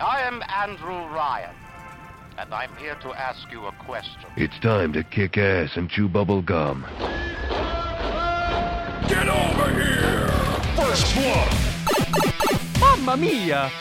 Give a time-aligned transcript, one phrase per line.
[0.00, 1.54] I am Andrew Ryan,
[2.36, 4.26] and I'm here to ask you a question.
[4.36, 6.84] It's time to kick ass and chew bubble gum.
[9.08, 10.28] Get over here!
[10.76, 11.50] First blood!
[12.78, 13.72] Mamma mia!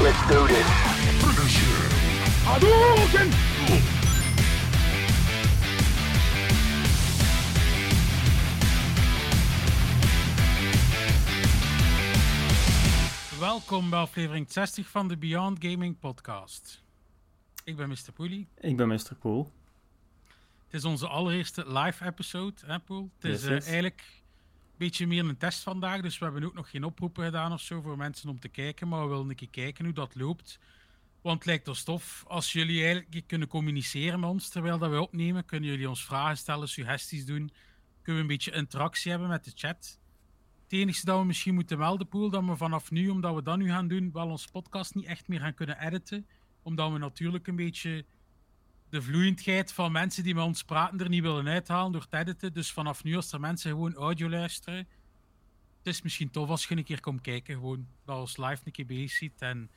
[0.00, 0.66] Let's do this.
[1.20, 1.90] Finish him.
[2.46, 3.99] Hadouken!
[13.50, 16.82] Welkom bij aflevering 60 van de Beyond Gaming podcast.
[17.64, 18.12] Ik ben Mr.
[18.14, 18.48] Poelie.
[18.60, 19.14] Ik ben Mr.
[19.18, 19.52] Poel.
[20.64, 23.10] Het is onze allereerste live episode, hè Poel?
[23.14, 23.66] Het is Yes, eh, yes.
[23.66, 24.02] eigenlijk
[24.60, 27.60] een beetje meer een test vandaag, dus we hebben ook nog geen oproepen gedaan of
[27.60, 30.58] zo voor mensen om te kijken, maar we willen een keer kijken hoe dat loopt.
[31.20, 35.00] Want het lijkt ons tof als jullie eigenlijk kunnen communiceren met ons terwijl dat we
[35.00, 35.44] opnemen.
[35.44, 37.50] Kunnen jullie ons vragen stellen, suggesties doen.
[38.02, 39.99] Kunnen we een beetje interactie hebben met de chat.
[40.70, 43.56] Het enige dat we misschien moeten melden, Poel, dat we vanaf nu, omdat we dat
[43.58, 46.26] nu gaan doen, wel ons podcast niet echt meer gaan kunnen editen.
[46.62, 48.04] Omdat we natuurlijk een beetje
[48.88, 52.52] de vloeiendheid van mensen die met ons praten er niet willen uithalen door te editen.
[52.52, 54.76] Dus vanaf nu, als er mensen gewoon audio luisteren,
[55.78, 58.72] het is misschien tof als je een keer komt kijken, gewoon dat ons live een
[58.72, 59.70] keer bezig ziet en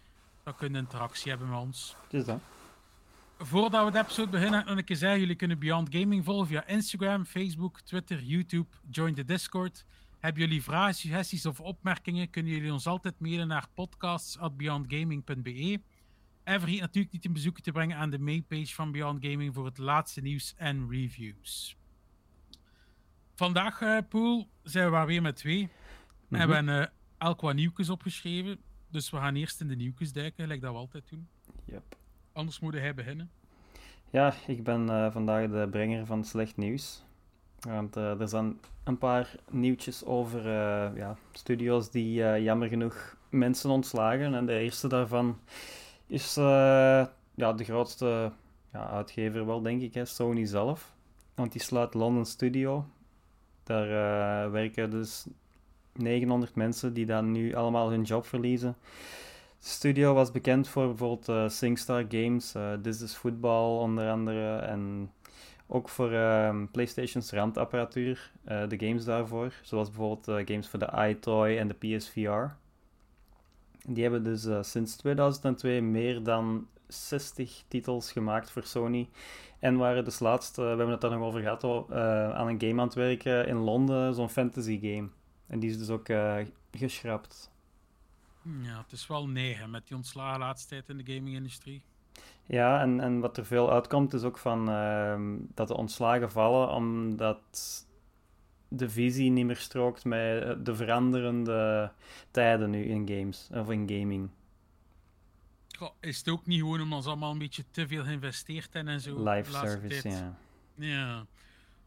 [0.44, 1.96] dan kunnen interactie hebben met ons.
[2.04, 2.40] Het is dat.
[3.38, 6.68] Voordat we de episode beginnen, nog een keer zeggen, jullie kunnen Beyond Gaming volgen via
[6.68, 8.70] Instagram, Facebook, Twitter, YouTube.
[8.90, 9.86] Join de Discord.
[10.24, 15.80] Hebben jullie vragen, suggesties of opmerkingen, kunnen jullie ons altijd mailen naar podcasts.beyondgaming.be.
[16.44, 19.66] En vergeet natuurlijk niet een bezoek te brengen aan de mainpage van Beyond Gaming voor
[19.66, 21.78] het laatste nieuws en reviews.
[23.36, 25.70] Vandaag, eh Poel, zijn we maar weer met twee.
[26.28, 26.42] Mhm.
[26.42, 28.60] En we hebben eh, elk wat nieuwtjes opgeschreven.
[28.90, 31.28] Dus we gaan eerst in de nieuwtjes duiken, gelijk dat we altijd doen.
[31.66, 31.98] Yep.
[32.34, 33.32] Anders moet hij beginnen.
[34.10, 37.04] Ja, ik ben eh, vandaag de brenger van slecht nieuws.
[37.68, 43.16] Want eh, er zijn een paar nieuwtjes over eh, ja, studio's die eh, jammer genoeg
[43.30, 44.34] mensen ontslagen.
[44.34, 45.38] En de eerste daarvan
[46.08, 46.36] is
[47.36, 48.32] ja, de grootste
[48.74, 50.94] ja, uitgever wel, denk ik, hè, Sony zelf.
[51.36, 52.86] Want die sluit London Studio.
[53.64, 55.26] Daar werken dus
[55.94, 58.76] 900 mensen die dan nu allemaal hun job verliezen.
[59.60, 64.56] De studio was bekend voor bijvoorbeeld SingStar Games, This is Football onder andere.
[64.56, 65.12] En
[65.74, 69.54] ook voor ehm, PlayStation's randapparatuur, eh, de games daarvoor.
[69.62, 72.56] Zoals bijvoorbeeld eh, games voor de iToy en de PSVR.
[73.88, 79.10] Die hebben dus eh, sinds 2002 meer dan 60 titels gemaakt voor Sony.
[79.60, 81.64] En waren dus laatst, we hebben het daar nog over gehad,
[82.34, 85.10] aan een game aan het werken in Londen, zo'n fantasy game.
[85.48, 86.08] En die is dus ook
[86.72, 87.52] geschrapt.
[88.62, 91.84] Ja, het is wel negen met die ontslagen laatste tijd in de gaming-industrie.
[92.46, 96.70] Ja, en, en wat er veel uitkomt is ook van ehm, dat de ontslagen vallen
[96.70, 97.86] omdat
[98.68, 101.92] de visie niet meer strookt met eh, de veranderende
[102.32, 104.30] tijden nu in games of in gaming.
[105.78, 108.94] Goh, is het ook niet gewoon omdat ze allemaal een beetje te veel geïnvesteerd hebben
[108.94, 109.30] en zo?
[109.30, 110.14] Live service, tijd?
[110.14, 110.38] ja.
[110.76, 111.26] Ja.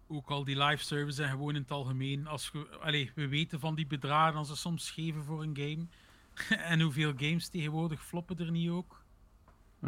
[0.09, 2.27] Ook al die live service en gewoon in het algemeen.
[2.27, 5.87] Als we, allee, we weten van die bedragen dat ze soms geven voor een game.
[6.71, 9.05] en hoeveel games tegenwoordig floppen er niet ook.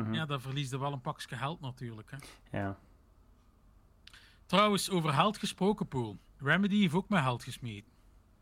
[0.04, 0.14] Mhm.
[0.14, 2.10] Ja, dan verlies je wel een pakje geld natuurlijk.
[2.10, 2.58] Hè.
[2.58, 2.78] ja.
[4.46, 6.18] Trouwens, over geld gesproken, Poel.
[6.38, 7.92] Remedy heeft ook met geld gesmeten.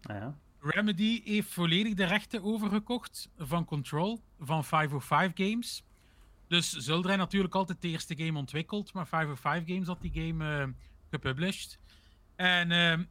[0.03, 0.39] Ah, ja.
[0.61, 5.85] Remedy heeft volledig de rechten overgekocht van Control, van 505 Games.
[6.49, 10.61] Dus Zulder heeft natuurlijk altijd de eerste game ontwikkeld, maar 505 Games had die game
[10.61, 10.69] eh,
[11.11, 11.79] gepublished.
[12.37, 13.05] En ehm,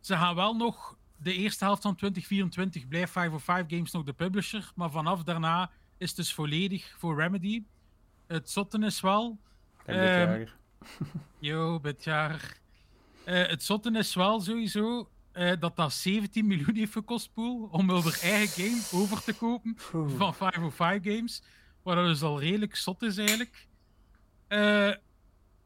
[0.00, 4.72] ze gaan wel nog de eerste helft van 2024 blijft 505 Games nog de publisher,
[4.74, 7.62] maar vanaf daarna is het dus volledig voor Remedy.
[8.28, 9.38] Het zotte is wel,
[9.86, 10.56] beetje jager.
[11.38, 11.80] Yo.
[13.24, 17.92] Eh het zotte is wel sowieso eh, dat dat 17 miljoen heeft gekost, Poel, om
[17.92, 19.74] over eigen game over te kopen
[20.16, 21.42] van 505 Games.
[21.82, 23.66] Wat dat dus al redelijk zot is eigenlijk.
[24.48, 24.92] Eh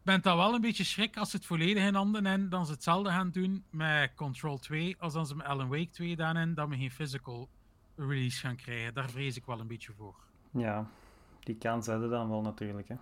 [0.03, 2.73] ben dat wel een beetje schrik als ze het volledig in handen hebben, dan ze
[2.73, 6.55] hetzelfde gaan doen met Control 2, als dan ze met Alan Wake 2 gedaan hebben,
[6.55, 7.49] dat we geen physical
[7.97, 8.94] release gaan krijgen.
[8.94, 10.15] Daar vrees ik wel een beetje voor.
[10.50, 10.91] Ja,
[11.44, 12.89] die kans hadden dan wel natuurlijk.
[12.89, 12.97] Hè.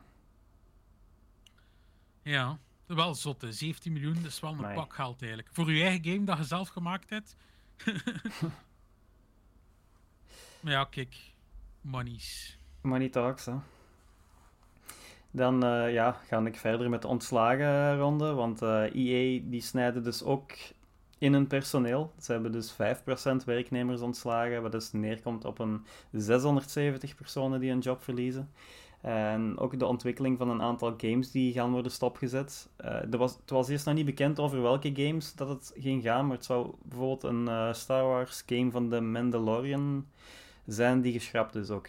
[2.22, 3.52] Ja, wel zotte.
[3.52, 5.50] 17 miljoen, dat is wel een pak geld eigenlijk.
[5.52, 7.36] Voor je eigen game dat je zelf gemaakt hebt.
[10.60, 11.16] maar ja, kijk.
[11.80, 12.58] Monies.
[12.80, 13.54] Money talks, hè.
[15.30, 20.22] Dan eh, ja, ga ik verder met de ontslagenronde, want eh EA die snijden dus
[20.22, 20.52] ook
[21.20, 22.12] in hun personeel.
[22.20, 22.76] Ze hebben dus 5%
[23.44, 28.50] werknemers ontslagen, wat dus neerkomt op een 670 personen die een job verliezen.
[29.00, 32.68] En ook de ontwikkeling van een aantal games die gaan worden stopgezet.
[32.76, 36.02] Eh, er was, het was eerst nog niet bekend over welke games dat het ging
[36.02, 40.06] gaan, maar het zou bijvoorbeeld een eh, Star Wars game van de Mandalorian
[40.66, 41.88] zijn die geschrapt dus ook.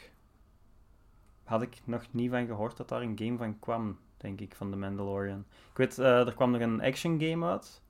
[1.44, 4.72] Had ik nog niet van gehoord dat daar een game van kwam, denk ik, van
[4.72, 5.46] The Mandalorian.
[5.72, 7.81] Ik weet, eh, er kwam nog een action game uit.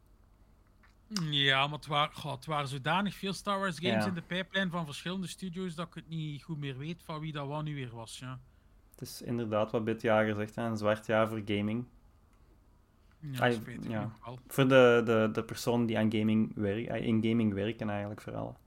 [1.30, 4.08] Ja, maar het waren, goh, het waren zodanig veel Star Wars games Ja.
[4.10, 7.32] in de pijplijn van verschillende studios dat ik het niet goed meer weet van wie
[7.32, 8.20] dat wat nu weer was.
[8.20, 8.40] Ja,
[8.92, 11.86] Het is inderdaad wat Bitjager zegt, hè, een zwart jaar voor gaming.
[13.20, 14.12] ja spijtig ja.
[14.48, 18.58] Voor de, de, de personen die aan gaming werk, eh, in gaming werken eigenlijk vooral.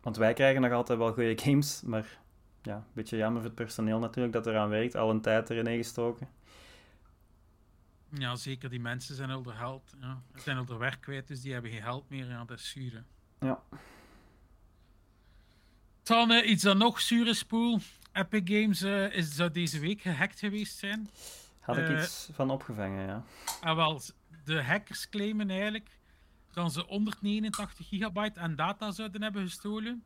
[0.00, 2.18] Want wij krijgen nog altijd wel goede games, maar
[2.62, 5.76] ja, een beetje jammer voor het personeel natuurlijk dat eraan werkt, al een tijd erin
[5.76, 6.28] gestoken.
[8.18, 8.70] Ja, zeker.
[8.70, 9.94] Die mensen zijn al de geld.
[10.00, 10.22] Ja.
[10.34, 12.26] Ze zijn al de werk kwijt, dus die hebben geen geld meer.
[12.28, 12.92] Ja, dat is zuur.
[13.38, 13.46] hè.
[13.46, 13.62] Ja.
[16.02, 17.78] Dan eh, iets dat nog zuur is, Poel.
[18.12, 21.08] Epic Games eh, is, zou deze week gehackt geweest zijn.
[21.60, 23.22] Had ik Eh, iets van opgevangen, ja.
[23.60, 24.00] En wel,
[24.44, 25.98] de hackers claimen eigenlijk
[26.52, 30.04] dat ze 189 gigabyte aan data zouden hebben gestolen.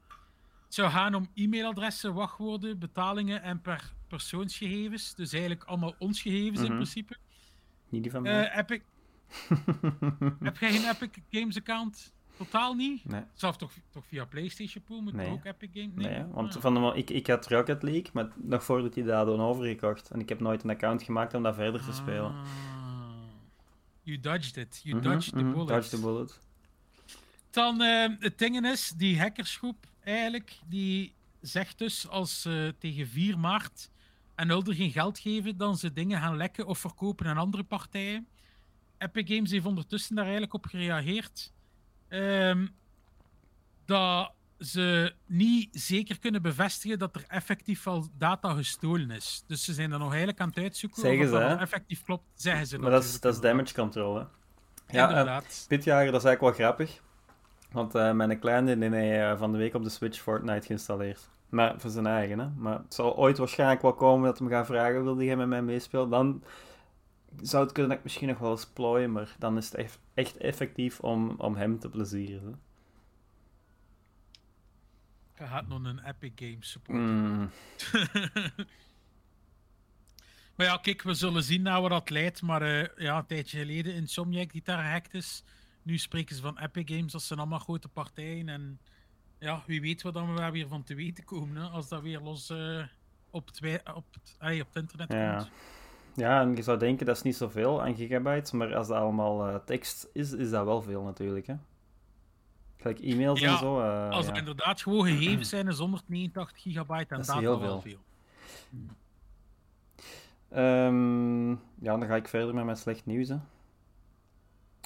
[0.65, 5.15] Het zou gaan om e-mailadressen, wachtwoorden, betalingen en per persoonsgegevens.
[5.15, 6.75] Dus eigenlijk allemaal ons gegevens in Mhm.
[6.75, 7.17] principe.
[7.89, 8.49] Niet die van mij.
[8.51, 8.81] Eh, Epic,
[10.41, 12.13] heb jij geen Epic Games account?
[12.37, 13.05] Totaal niet?
[13.05, 13.23] nee.
[13.35, 15.31] Zelf toch, toch via PlayStation Pool moet Nee.
[15.31, 15.95] ook Epic Games?
[16.07, 16.63] Nee, want Ah.
[16.63, 20.11] van de, ik, ik had Rocket League, maar nog voordat hij dat hadden overgekocht.
[20.11, 22.31] En ik heb nooit een account gemaakt om dat verder te spelen.
[22.33, 22.45] Ah.
[24.03, 24.81] You dodged it.
[24.85, 25.69] You Mhm, dodged the mhm, bullet.
[25.69, 26.41] Dodge the bullet.
[27.51, 33.39] Dan eh, het ding is, die hackersgroep eigenlijk, die zegt dus als ze tegen 4
[33.39, 33.91] maart
[34.39, 38.29] en Hulder geen geld geven, dan ze dingen gaan lekken of verkopen aan andere partijen.
[38.99, 41.53] Epic Games heeft ondertussen daar eigenlijk op gereageerd.
[42.09, 42.67] ehm,
[43.85, 49.45] dat ze niet zeker kunnen bevestigen dat er effectief wel data gestolen is.
[49.47, 52.25] Dus ze zijn er nog eigenlijk aan het uitzoeken Zeggen of ze, dat effectief klopt.
[52.35, 54.23] Zeggen ze Maar dat is, natuurlijk dat is damage control, hè.
[54.89, 55.65] Ja, eh, Inderdaad.
[55.69, 57.01] Pitjager, dat is eigenlijk wel grappig.
[57.71, 61.29] Want eh, mijn kleine die heeft eh, van de week op de Switch Fortnite geïnstalleerd.
[61.49, 62.49] Maar voor zijn eigen, hè.
[62.49, 65.63] Maar het zal ooit waarschijnlijk wel komen dat hem gaat vragen, wil jij met mij
[65.63, 66.11] meespelen?
[66.11, 66.43] Dan
[67.41, 69.99] zou het kunnen dat ik misschien nog wel eens plooien, maar dan is het echt,
[70.15, 72.43] echt effectief om, om hem te plezieren.
[72.45, 72.51] Hè.
[75.45, 76.99] Je gaat nog een Epic Games support.
[76.99, 77.51] Mm,
[80.59, 82.43] Maar ja, kijk, we zullen zien naar waar dat leidt.
[82.43, 85.45] Maar eh, ja, een tijdje geleden Insomniac die daar gehackt is.
[85.83, 88.49] Nu spreken ze van Epic Games, dat zijn allemaal grote partijen.
[88.49, 88.81] En
[89.39, 91.57] ja, wie weet wat dan we daar weer van te weten komen.
[91.57, 92.83] Hè, als dat weer los eh,
[93.31, 95.37] op, het, op, het, op het internet Ja.
[95.37, 95.51] komt.
[96.15, 99.49] ja, en je zou denken dat is niet zoveel aan gigabytes, maar als dat allemaal
[99.49, 101.55] eh, tekst is, is dat wel veel natuurlijk, hè.
[102.77, 103.81] Gelijk e-mails Ja, en zo.
[103.81, 104.33] eh, Als ja.
[104.33, 107.91] er inderdaad gewoon gegevens zijn, is 189 gigabyte en Dat is data heel wel veel.
[108.71, 108.87] veel.
[110.49, 113.29] Ehm, ja, dan ga ik verder met mijn slecht nieuws.
[113.29, 113.37] Hè.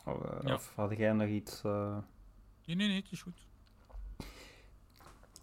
[0.04, 0.54] Of, Ja.
[0.54, 1.62] of had jij nog iets?
[1.62, 3.46] Nee, nee, nee, het is goed.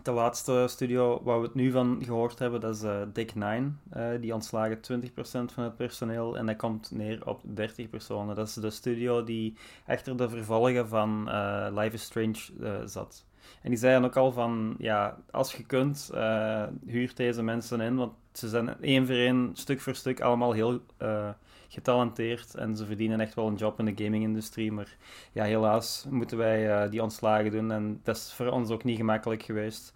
[0.01, 3.71] De laatste studio waar we het nu van gehoord hebben, dat is eh Dick Nine.
[3.89, 8.35] Eh, die ontslagen 20% van het personeel en dat komt neer op 30 personen.
[8.35, 9.57] Dat is de studio die
[9.87, 12.37] achter de vervolgen van eh, Life is Strange
[12.85, 13.25] zat.
[13.61, 17.95] En die zeiden ook al van, ja, als je kunt, eh huur deze mensen in,
[17.95, 21.29] want ze zijn één voor één, stuk voor stuk, allemaal heel eh,
[21.67, 24.71] getalenteerd en ze verdienen echt wel een job in de gaming-industrie.
[24.71, 24.95] Maar
[25.31, 28.97] ja, helaas moeten wij eh, die ontslagen doen en dat is voor ons ook niet
[28.97, 29.93] gemakkelijk geweest.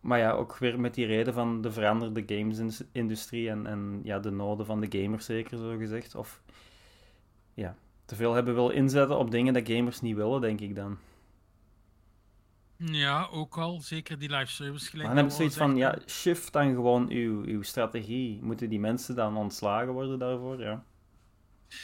[0.00, 4.30] Maar ja, ook weer met die reden van de veranderde games-industrie en, en ja, de
[4.30, 6.14] noden van de gamers zeker, zo gezegd.
[6.14, 6.42] Of
[7.54, 10.98] ja, te veel hebben willen inzetten op dingen dat gamers niet willen, denk ik dan.
[12.76, 13.80] Ja, ook al.
[13.80, 15.06] Zeker die live service gelijk.
[15.06, 18.42] Maar dan heb ik zoiets van, ja, shift dan gewoon uw, uw strategie.
[18.42, 20.60] Moeten die mensen dan ontslagen worden daarvoor?
[20.60, 20.84] Ja.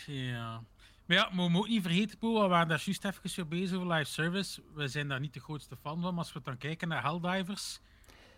[0.06, 0.62] Ja.
[1.06, 3.44] Maar ja, maar we moeten ook niet vergeten, Poel, we waren daar juist even zo
[3.44, 4.62] bezig over live service.
[4.74, 7.80] We zijn daar niet de grootste fan van, maar als we dan kijken naar Helldivers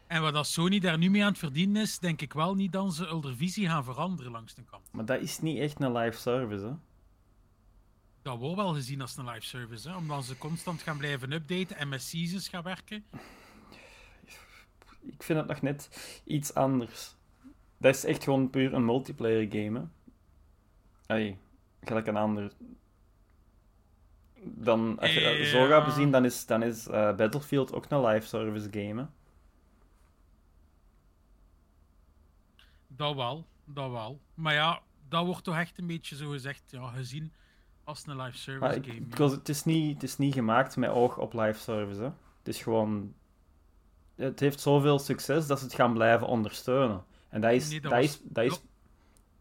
[0.07, 2.73] en wat dat Sony daar nu mee aan het verdienen is, denk ik wel niet
[2.73, 4.89] dat ze hun visie gaan veranderen langs de kant.
[4.93, 6.73] Maar dat is niet echt een live service, hè.
[8.25, 11.77] Dat wordt wel gezien als een live service, hè, omdat ze constant gaan blijven updaten
[11.77, 13.05] en met seasons gaan werken.
[15.01, 15.89] Ik vind het nog net
[16.25, 17.15] iets anders.
[17.79, 19.87] Dat is echt gewoon puur een multiplayer game, hè.
[21.07, 21.39] Allee,
[21.81, 22.53] gelijk een ander...
[24.43, 28.05] Dan, als je dat zo gaat bezien, dan is, dan is eh, Battlefield ook een
[28.05, 29.07] live service game, hè.
[32.87, 34.21] Dat wel, dat wel.
[34.35, 37.33] Maar ja, dat wordt toch echt een beetje zo gezegd, ja, gezien
[37.85, 38.99] als een live service Maar ik, game.
[39.01, 39.07] ja.
[39.09, 42.01] because het, is niet, het is niet gemaakt met oog op live service.
[42.01, 42.05] Hè.
[42.39, 43.15] Het is gewoon.
[44.15, 47.05] Het heeft zoveel succes dat ze het gaan blijven ondersteunen.
[47.29, 47.69] En dat is.
[47.71, 48.61] Nee, dat dat was- is, dat is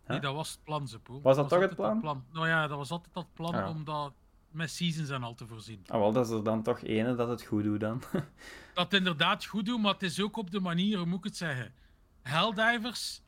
[0.08, 1.22] Nee, dat was het plan, Zepoel.
[1.22, 2.24] Was dat toch het plan?
[2.34, 3.70] Nou ja, dat was altijd dat plan, Ja.
[3.70, 4.14] omdat
[4.52, 5.84] met seasons en al te voorzien.
[5.88, 8.02] Ah, wel, dat is er dan toch ene dat het goed doet dan.
[8.74, 11.24] Dat het inderdaad goed doet, maar het is ook op de manier, hoe moet ik
[11.24, 11.74] het zeggen?
[12.22, 13.22] Helldivers,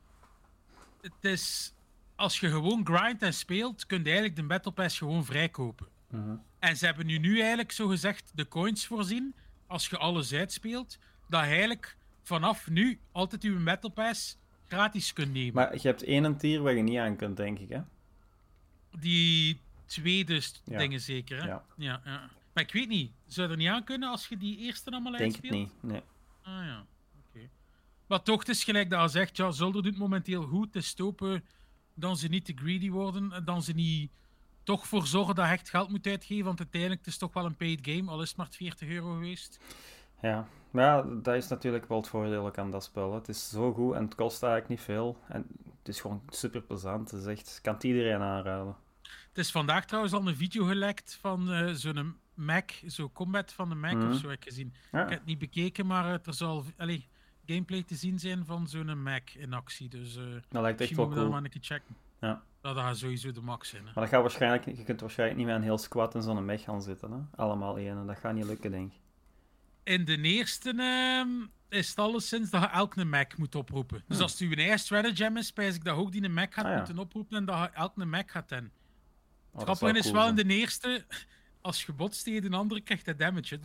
[1.01, 1.74] het is...
[2.15, 5.88] Als je gewoon grind en speelt, kun je eigenlijk de Battle Pass gewoon vrijkopen.
[6.10, 6.36] Mhm.
[6.60, 9.36] En ze hebben nu, nu eigenlijk zo gezegd de coins voorzien,
[9.67, 15.34] als je alles uitspeelt, dat je eigenlijk vanaf nu altijd je Battle Pass gratis kunt
[15.34, 15.53] nemen.
[15.53, 17.81] Maar je hebt één tier waar je niet aan kunt, denk ik, hè?
[19.00, 20.77] Die tweede Ja.
[20.77, 21.48] dingen zeker, hè?
[21.48, 21.63] Ja.
[21.75, 22.29] Ja, ja.
[22.53, 25.36] Maar ik weet niet, zou er niet aan kunnen als je die eerste allemaal Denk
[25.36, 25.62] het uitspeelt?
[25.81, 26.01] niet, nee.
[26.41, 26.86] Ah ja,
[27.29, 27.50] oké.
[28.07, 30.75] Maar toch, het is gelijk dat hij zegt, ja, Zolder doet momenteel goed.
[30.75, 31.43] Is stopen
[31.95, 33.31] dan ze niet te greedy worden.
[33.31, 34.11] en Dan ze niet
[34.63, 36.45] toch voor zorgen dat je echt geld moet uitgeven.
[36.45, 39.13] Want uiteindelijk het is toch wel een paid game, al is het maar 40 euro
[39.13, 39.59] geweest.
[40.21, 40.47] Ja.
[40.71, 43.09] Maar ja, dat is natuurlijk wel het voordeel aan dat spel.
[43.11, 43.17] hè.
[43.17, 45.17] Het is zo goed en het kost eigenlijk niet veel.
[45.27, 45.45] En
[45.79, 47.11] het is gewoon super plezant.
[47.11, 48.75] Het is echt, ik kan het iedereen aanraden.
[49.01, 53.69] Het is vandaag trouwens al een video gelekt van eh, zo'n Mac, zo combat van
[53.69, 54.11] de Mac Mhm.
[54.11, 54.73] of zo heb ik gezien.
[54.91, 55.03] Ja.
[55.03, 57.07] Ik heb het niet bekeken, maar eh, er zal allee,
[57.45, 59.89] gameplay te zien zijn van zo'n Mac in actie.
[59.89, 61.29] Dus eh Dat lijkt echt wel cool.
[61.29, 61.95] maar een keer checken.
[62.21, 62.41] Ja.
[62.61, 63.81] Dat gaat sowieso de max zijn.
[63.85, 63.91] Hè.
[63.93, 66.61] Maar dat gaat waarschijnlijk, je kunt waarschijnlijk niet met een heel squad in zo'n mech
[66.63, 67.11] gaan zitten.
[67.11, 67.17] Hè?
[67.43, 67.97] Allemaal één.
[67.97, 68.99] en Dat gaat niet lukken, denk ik.
[69.83, 71.29] In de eerste ehm,
[71.79, 74.03] is het alleszins dat je elk een Mac moet oproepen.
[74.07, 76.65] Dus als het uw eigen stratagem is, spijs ik dat ook die een Mac gaat.
[76.65, 76.77] Ah, ja.
[76.77, 78.57] moeten oproepen en dat je elk een Mac gaat in.
[79.51, 81.05] Oh, Het grappige is cool wel in de eerste,
[81.65, 83.60] als je botst tegen een andere, krijgt hij damage.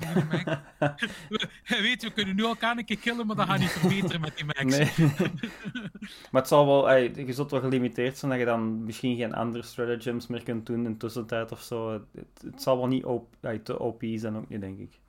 [1.65, 4.37] Je weet, we kunnen nu elkaar een keer killen, maar dat gaat niet verbeteren met
[4.37, 4.79] die Macs.
[4.79, 4.93] Nee.
[6.31, 9.35] maar het zal wel, ey, je zult wel gelimiteerd zijn dat je dan misschien geen
[9.35, 12.07] andere stratagems meer kunt doen in tussentijd of zo.
[12.43, 15.01] Het, zal wel niet op, ey, te OP zijn, ook niet, denk ik.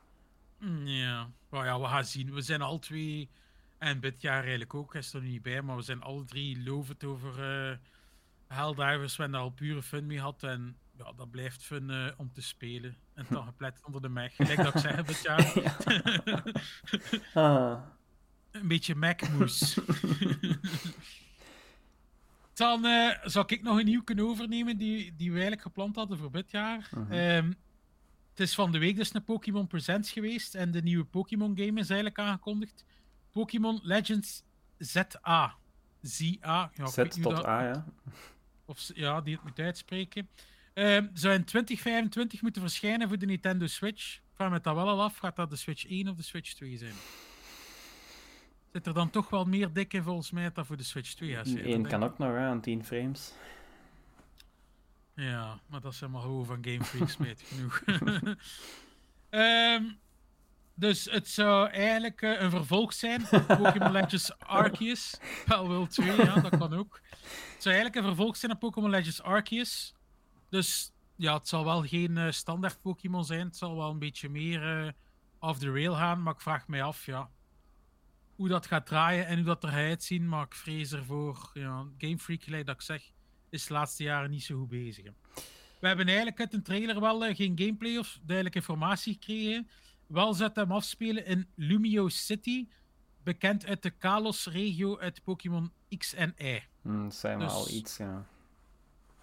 [0.59, 1.29] Mm, Ja.
[1.49, 2.33] Maar ja, we gaan zien.
[2.33, 3.29] We zijn al twee,
[3.77, 6.25] en dit jaar eigenlijk ook, hij is er nu niet bij, maar we zijn alle
[6.25, 7.77] drie lovend over eh
[8.47, 9.15] Helldivers.
[9.15, 12.31] We hebben daar al pure fun mee gehad en ja, dat blijft fun eh, om
[12.33, 12.97] te spelen.
[13.13, 14.35] En dan geplet onder de meg.
[14.35, 15.73] Gelijk dat ik zeg dit jaar.
[17.33, 17.81] Ah,
[18.51, 19.77] Een beetje Mac-moes.
[22.53, 26.17] Dan eh, zou ik nog een nieuw kunnen overnemen die, die we eigenlijk gepland hadden
[26.17, 26.89] voor dit jaar.
[27.09, 27.51] Ehm,
[28.29, 31.79] het is van de week dus een Pokémon Presents geweest en de nieuwe Pokémon game
[31.79, 32.85] is eigenlijk aangekondigd.
[33.31, 34.43] Pokémon Legends
[34.77, 35.55] ZA.
[36.01, 36.71] ZA.
[36.73, 37.85] Ja, Z tot dat- A, ja.
[38.65, 40.29] Of ja, die het moet uitspreken.
[40.73, 44.15] Zou in 2025 moeten verschijnen voor de Nintendo Switch.
[44.15, 45.17] Ik vraag me dat wel al af.
[45.17, 46.93] Gaat dat de Switch 1 of de Switch 2 zijn?
[48.71, 51.13] Zit er dan toch wel meer dik in volgens mij dat dat voor de Switch
[51.13, 51.71] 2 gaat zijn?
[51.71, 53.33] Eén kan ook nog, aan 10 frames.
[55.15, 57.81] Ja, maar dat zijn maar gewoon van Game Freak, spijt genoeg.
[59.29, 59.83] Ehm,
[60.73, 65.19] dus het zou eigenlijk eh, een vervolg zijn op Pokémon Legends Arceus.
[65.45, 66.99] Wel wel 2, ja, dat kan ook.
[67.19, 69.93] Het zou eigenlijk een vervolg zijn op Pokémon Legends Arceus.
[70.51, 73.45] Dus ja, het zal wel geen eh, standaard Pokémon zijn.
[73.47, 74.91] Het zal wel een beetje meer eh
[75.39, 76.23] off the rail gaan.
[76.23, 77.29] Maar ik vraag mij af, ja,
[78.35, 80.29] hoe dat gaat draaien en hoe dat er gaat uitzien.
[80.29, 81.49] Maar ik vrees ervoor.
[81.53, 83.03] Ja, Game Freak, gelijk dat ik zeg,
[83.49, 85.03] is de laatste jaren niet zo goed bezig.
[85.05, 85.11] hè.
[85.79, 89.69] We hebben eigenlijk uit een trailer wel eh, geen gameplay of duidelijke informatie gekregen.
[90.07, 92.67] Wel zou het hem afspelen in Lumio City,
[93.23, 96.59] bekend uit de Kalos-regio uit Pokémon X en Y.
[96.81, 98.25] Hm, dat zijn we Dus- al iets, ja.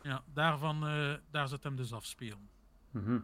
[0.09, 2.49] Ja, daarvan, eh, daar het hem dus afspelen.
[2.91, 3.19] Mhm.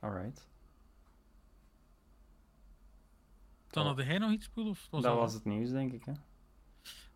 [0.00, 0.48] Alright.
[3.70, 3.88] Dan Oh.
[3.96, 4.68] had hij nog iets, Poel?
[4.68, 6.12] Of was Dat was het nieuws, denk ik, hè.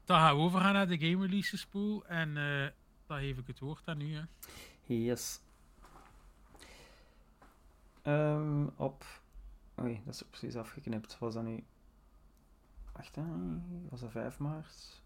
[0.04, 2.06] Dan gaan we overgaan naar de game releases, Poel.
[2.06, 2.68] En eh
[3.06, 4.14] dan geef ik het woord aan u.
[4.14, 4.22] Hè.
[4.86, 5.40] Yes.
[8.02, 9.04] Ehm, op.
[9.80, 11.18] Oei, dat is precies afgeknipt.
[11.18, 11.64] Was dat nu.
[12.92, 13.22] Wacht, hè.
[13.88, 15.02] was dat 5 maart?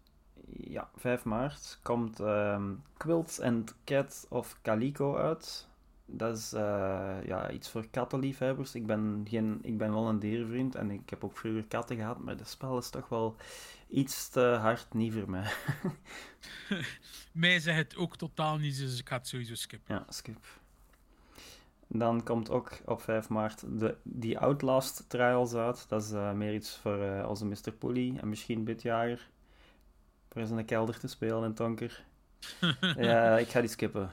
[0.47, 5.67] Ja, 5 maart komt ehm Quilts and Cat of Calico uit.
[6.05, 8.75] Dat is eh, ja, iets voor kattenliefhebbers.
[8.75, 12.19] Ik ben, geen, ik ben wel een dierenvriend en ik heb ook vroeger katten gehad,
[12.19, 13.35] maar dat spel is toch wel
[13.89, 15.51] iets te hard niet voor mij.
[17.31, 19.95] Mij zegt het ook totaal niet, dus ik ga het sowieso skippen.
[19.95, 20.45] Ja, skip.
[21.87, 25.89] Dan komt ook op 5 maart de die Outlast Trials uit.
[25.89, 27.71] Dat is eh, meer iets voor eh, onze Mr.
[27.77, 29.29] Pooley en misschien Bitjager.
[30.29, 32.03] Voor eens in de kelder te spelen in Tonker.
[32.97, 34.11] ja, ik ga die skippen.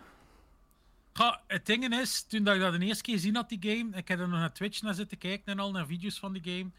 [1.13, 3.97] Ja, het ding is, toen dat ik dat de eerste keer gezien had, die game,
[3.97, 6.57] ik heb er nog naar Twitch naar zitten kijken en al naar video's van die
[6.57, 6.71] game,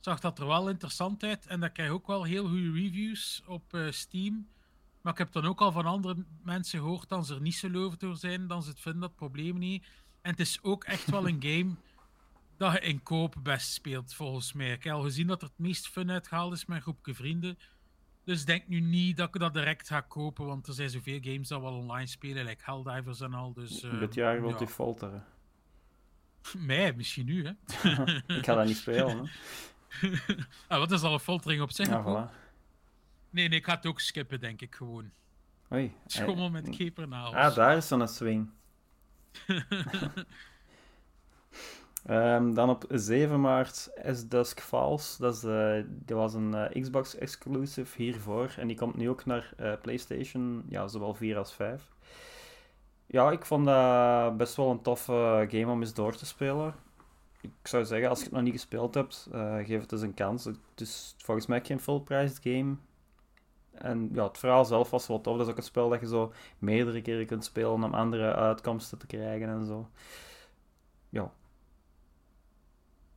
[0.00, 1.46] zag dat er wel interessant uit.
[1.46, 4.48] En dat krijg ook wel heel goede reviews op eh, Steam.
[5.00, 7.70] Maar ik heb dan ook al van andere mensen gehoord dat ze er niet zo
[7.70, 9.84] lovend door zijn, dan ze het vinden, dat probleem niet.
[10.22, 11.74] En het is ook echt wel een game
[12.56, 14.72] dat je in koop best speelt, volgens mij.
[14.72, 17.58] Ik heb al gezien dat er het meest fun uitgehaald is met een groepje vrienden.
[18.24, 21.48] Dus denk nu niet dat ik dat direct ga kopen, want er zijn zoveel games
[21.48, 23.52] dat wel online spelen, like Helldivers en al.
[23.52, 24.66] Dus, uh, Dit jaar wilt ja.
[24.66, 25.24] u folteren.
[26.58, 27.50] Mij, misschien nu, hè.
[28.36, 29.24] Ik ga dat niet spelen, hè.
[30.68, 31.86] ah, wat is al een foltering op zich?
[31.86, 32.42] Ja, voilà.
[33.30, 35.10] Nee, nee, ik ga het ook skippen, denk ik gewoon.
[35.72, 35.92] Oei.
[36.06, 37.34] Schommel met keepernagels.
[37.34, 38.50] Ah, daar is zo'n swing.
[42.04, 45.16] Ehm, dan op 7 maart S Dusk Falls.
[45.16, 48.54] Dat, is, eh, was een eh, Xbox exclusive hiervoor.
[48.58, 51.92] En die komt nu ook naar eh, PlayStation, ja, zowel 4 als 5.
[53.06, 56.74] Ja, ik vond dat best wel een toffe game om eens door te spelen.
[57.40, 59.28] Ik zou zeggen, als je het nog niet gespeeld hebt,
[59.64, 60.44] geef het eens een kans.
[60.44, 62.76] Het is volgens mij geen full-priced game.
[63.72, 65.36] En ja, het verhaal zelf was wel tof.
[65.36, 68.98] Dat is ook een spel dat je zo meerdere keren kunt spelen om andere uitkomsten
[68.98, 69.88] te krijgen en zo.
[71.08, 71.32] Ja.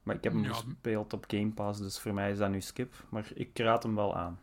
[0.08, 0.54] Maar ik heb hem Ja.
[0.54, 3.06] gespeeld op Game Pass, dus voor mij is dat nu skip.
[3.10, 4.40] Maar ik raad hem wel aan.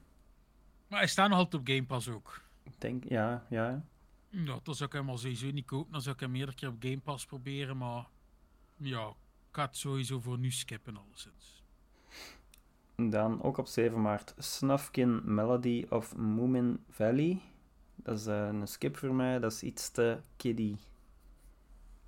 [0.88, 2.40] Maar hij staat nog altijd op Game Pass ook.
[2.62, 3.84] Ik denk, ja, ja.
[4.28, 5.92] Ja, dat zou ik hem al sowieso niet kopen.
[5.92, 8.06] Dan zou ik hem meerdere keer op Game Pass proberen, maar...
[8.76, 9.14] Ja, ik
[9.52, 11.62] ga het sowieso voor nu skippen, alleszins.
[12.96, 17.40] Dan ook op 7 maart Snufkin Melody of Moomin Valley.
[17.94, 20.76] Dat is eh, een skip voor mij, dat is iets te kiddie.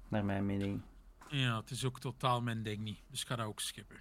[0.08, 0.80] Naar mijn mening.
[1.28, 2.98] Ja, het is ook totaal mijn ding niet.
[3.10, 3.96] Dus ik ga dat ook skippen.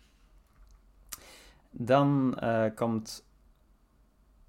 [1.72, 3.25] Dan eh, komt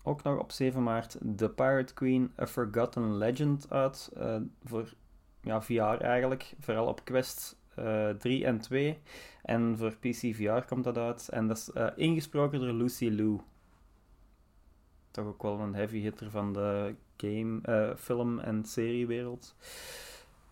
[0.03, 4.11] ook nog op 7 maart The Pirate Queen A Forgotten Legend uit.
[4.17, 4.93] eh, voor
[5.41, 6.55] ja, VR eigenlijk.
[6.61, 8.99] Vooral op Quest eh 3 en 2.
[9.43, 11.29] En voor PC VR komt dat uit.
[11.29, 13.41] En dat is ingesproken door Lucy Liu.
[15.11, 19.55] Toch ook wel een heavy hitter van de game, film- en seriewereld.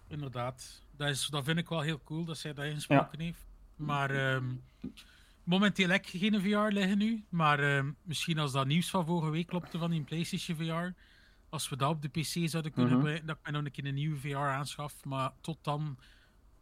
[0.09, 0.84] Inderdaad.
[0.97, 3.47] Dat, is, dat vind ik wel heel cool dat zij dat ingesproken heeft.
[3.77, 4.45] Maar ehm,
[5.45, 7.25] momenteel heb ik geen VR liggen nu.
[7.29, 10.93] Maar ehm, misschien als dat nieuws van vorige week klopte van die PlayStation VR.
[11.49, 12.95] Als we dat op de PC zouden kunnen Mhm.
[13.01, 15.05] gebruiken, dat ik mij nog een keer een nieuwe VR aanschaf.
[15.05, 15.97] Maar tot dan,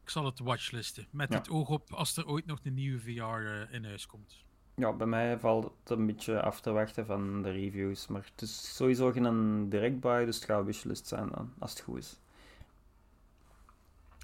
[0.02, 1.06] ik zal het watchlisten.
[1.10, 1.36] Met Ja.
[1.38, 4.44] het oog op als er ooit nog een nieuwe VR eh, in huis komt.
[4.74, 8.07] Ja, bij mij valt het een beetje af te wachten van de reviews.
[8.07, 11.80] Maar het is sowieso geen direct buy, dus het gaat wishlist zijn dan, als het
[11.80, 12.20] goed is.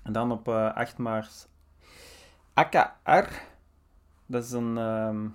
[0.08, 1.48] En dan op eh 8 maart
[2.54, 3.28] AKR.
[4.26, 5.26] Dat is een, ehm,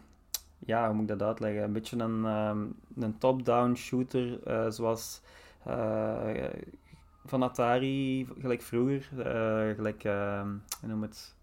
[0.60, 1.64] ja, hoe moet ik dat uitleggen?
[1.64, 5.22] Een beetje een, ehm, een top-down shooter, eh, zoals
[5.66, 6.50] eh,
[7.26, 9.08] van Atari, gelijk vroeger.
[9.18, 10.48] eh, gelijk, ehm
[10.80, 11.36] hoe noem het?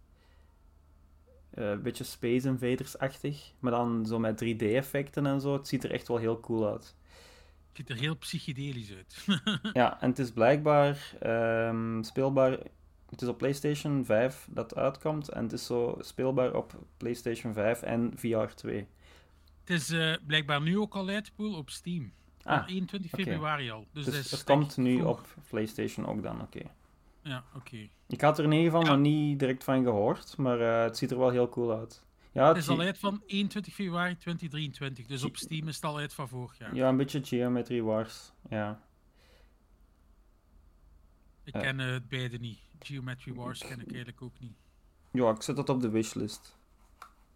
[1.51, 5.53] Eh, een beetje Space Invaders-achtig, maar dan zo met 3D-effecten en zo.
[5.53, 6.95] Het ziet er echt wel heel cool uit.
[7.69, 9.27] Het ziet er heel psychedelisch uit.
[9.73, 11.15] Ja, en het is blijkbaar
[12.01, 12.59] speelbaar.
[13.11, 17.83] Het is op PlayStation 5 dat uitkomt en het is zo speelbaar op PlayStation 5
[17.83, 18.87] en VR 2.
[19.61, 22.13] het is eh, blijkbaar nu ook al uitpool op Steam.
[22.43, 23.23] Ah, Van 21 oké.
[23.23, 23.87] februari al.
[23.93, 25.09] Dus, dus dat het komt nu vroeg.
[25.11, 26.61] op PlayStation ook dan, oké.
[27.23, 27.89] Ja, oké.
[28.09, 28.91] Ik had er in ieder geval Ja.
[28.91, 32.03] nog niet direct van gehoord, maar eh, het ziet er wel heel cool uit.
[32.33, 35.07] Ja, Het is al uit van 21 februari 2023.
[35.07, 36.75] Dus op Steam is het al uit van vorig jaar.
[36.75, 38.33] ja, een beetje Geometry Wars.
[38.51, 38.81] Ja.
[41.55, 42.59] Ik ken eh, het beide niet.
[42.79, 44.57] Geometry Wars ken ik eigenlijk ook niet.
[45.11, 46.57] ja, ik zet dat op de wishlist.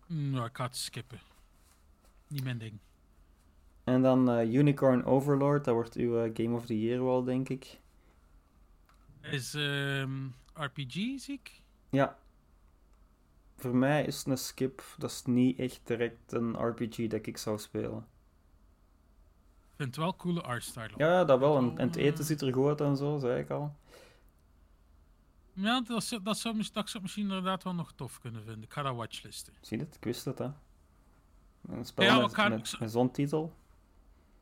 [0.06, 1.20] Nou, ik ga het skippen.
[2.28, 2.78] Niet mijn ding.
[3.84, 7.48] En dan eh, Unicorn Overlord, dat wordt uw eh, Game of the Year wel, denk
[7.48, 7.80] ik.
[9.20, 11.60] Is ehm, RPG, zie ik?
[11.90, 12.18] Ja.
[13.56, 14.82] Voor mij is het een skip.
[14.98, 18.06] Dat is niet echt direct een RPG dat ik zou spelen.
[19.70, 20.90] Ik vind het wel coole artstyle.
[20.96, 21.56] Ja, dat wel.
[21.56, 23.74] En, en het eten ziet er goed uit en zo, zei ik al.
[25.54, 28.62] Ja, dat, zou, dat, zou, dat zou misschien inderdaad wel nog tof kunnen vinden.
[28.62, 29.52] Ik ga dat watchlisten.
[29.60, 29.94] Zie je het?
[29.94, 30.48] Ik wist het, hè.
[31.68, 33.52] Een spel Ja, met, met, met zo'n titel.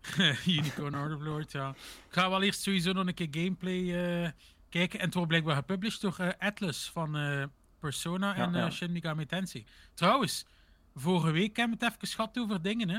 [0.46, 1.68] Unicorn Overlord, ja.
[2.08, 3.80] Ik ga wel eerst sowieso nog een keer gameplay
[4.24, 4.30] eh,
[4.68, 4.98] kijken.
[4.98, 7.44] En het wordt blijkbaar gepublished door eh, Atlas van eh,
[7.78, 8.70] Persona Ja, en ja.
[8.70, 9.64] Shin Megami Tensei.
[9.94, 10.46] Trouwens,
[10.94, 12.98] vorige week hebben we het even gehad over dingen, hè.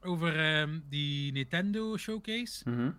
[0.00, 2.70] Over ehm, die Nintendo Showcase.
[2.70, 2.90] Mhm.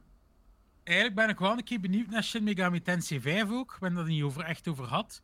[0.83, 3.73] Eigenlijk ben ik wel een keer benieuwd naar Shin Megami Tensei 5 ook.
[3.73, 5.21] Ik ben dat niet over, echt over had.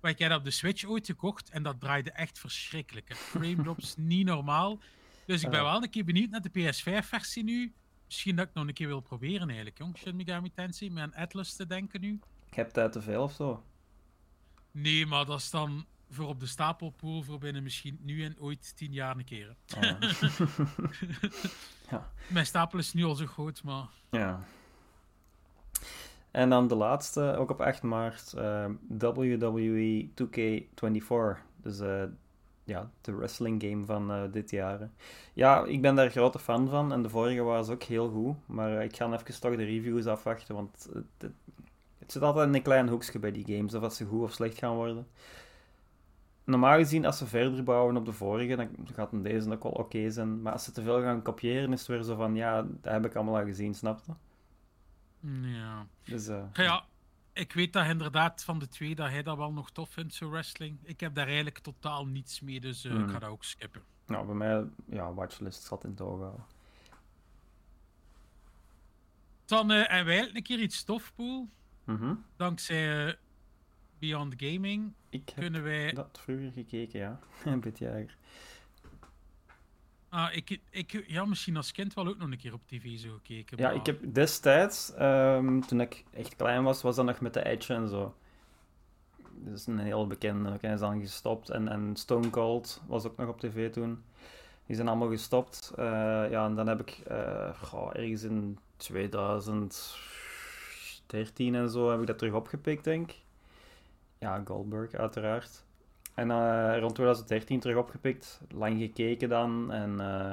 [0.00, 3.08] Maar ik heb dat op de Switch ooit gekocht en dat draaide echt verschrikkelijk.
[3.08, 3.14] hè.
[3.14, 4.78] Frame drops niet normaal.
[5.26, 5.64] Dus ik ben Ja.
[5.64, 7.72] wel een keer benieuwd naar de PS5-versie nu.
[8.06, 9.96] Misschien dat ik nog een keer wil proberen eigenlijk, jong.
[9.98, 12.20] Shin Megami Tensei, met een Atlas te denken nu.
[12.50, 13.64] Ik heb tijd te veel of zo.
[14.70, 18.76] Nee, maar dat is dan voor op de stapelpool voor binnen misschien nu en ooit
[18.76, 19.56] tien jaar een keer.
[19.66, 19.96] hè.
[21.90, 23.86] Ah, Mijn stapel is nu al zo groot, maar...
[24.10, 24.44] ja.
[26.30, 31.42] En dan de laatste, ook op 8 maart, eh, WWE 2K24.
[31.56, 32.02] Dus eh,
[32.64, 34.90] ja, de wrestling game van eh, dit jaar.
[35.32, 38.36] Ja, ik ben daar grote fan van en de vorige was ook heel goed.
[38.46, 41.32] Maar ik ga even toch de reviews afwachten, want het,
[41.98, 44.58] het, zit altijd in een klein hoekje bij die games, of ze goed of slecht
[44.58, 45.06] gaan worden.
[46.44, 50.10] Normaal gezien, als ze verder bouwen op de vorige, dan gaat deze ook wel oké
[50.10, 50.42] zijn.
[50.42, 53.04] Maar als ze te veel gaan kopiëren, is het weer zo van, ja, dat heb
[53.04, 54.12] ik allemaal al gezien, snap je?
[55.42, 55.86] Ja.
[56.04, 56.84] Dus, eh, Ja,
[57.32, 60.30] ik weet dat inderdaad van de twee dat hij dat wel nog tof vindt, zo
[60.30, 60.78] wrestling.
[60.82, 63.08] Ik heb daar eigenlijk totaal niets mee, dus eh, ik Hmm.
[63.08, 63.82] ga dat ook skippen.
[64.06, 66.44] nou, bij mij, ja, watchlist zat in het oog houden.
[69.44, 71.48] Dan eh hebben wij een keer iets tof, Poel.
[71.84, 72.14] Mhm.
[72.36, 73.16] Dankzij
[73.98, 75.92] Beyond Gaming Ik heb kunnen wij...
[75.92, 77.20] dat vroeger gekeken, ja.
[77.44, 78.16] Een beetje jager.
[80.10, 83.12] Ah, ik, ik, ja, misschien als kind wel ook nog een keer op tv zo
[83.12, 83.58] gekeken.
[83.58, 87.44] Ja, ik heb destijds, ehm, toen ik echt klein was, was dat nog met de
[87.44, 88.14] Edge en zo.
[89.32, 91.50] Dat is een heel bekende, ook, hij is dan gestopt.
[91.50, 94.02] En, en Stone Cold was ook nog op tv toen.
[94.66, 95.72] Die zijn allemaal gestopt.
[95.76, 95.84] Eh,
[96.30, 97.02] ja, en dan heb ik
[97.62, 103.16] goh, ergens in 2013 en zo heb ik dat terug opgepikt, denk ik.
[104.18, 105.64] Ja, Goldberg uiteraard.
[106.14, 109.72] En eh, rond 2013 terug opgepikt, lang gekeken dan.
[109.72, 110.32] En eh,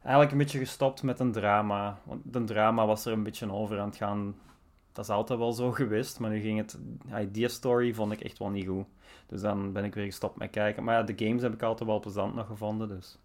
[0.00, 1.98] eigenlijk een beetje gestopt met een drama.
[2.02, 4.34] Want een drama was er een beetje over aan het gaan.
[4.92, 6.78] Dat is altijd wel zo geweest, maar nu ging het...
[7.08, 8.86] ja, die story vond ik echt wel niet goed.
[9.26, 10.84] Dus dan ben ik weer gestopt met kijken.
[10.84, 13.18] Maar ja, de games heb ik altijd wel plezant nog gevonden, dus...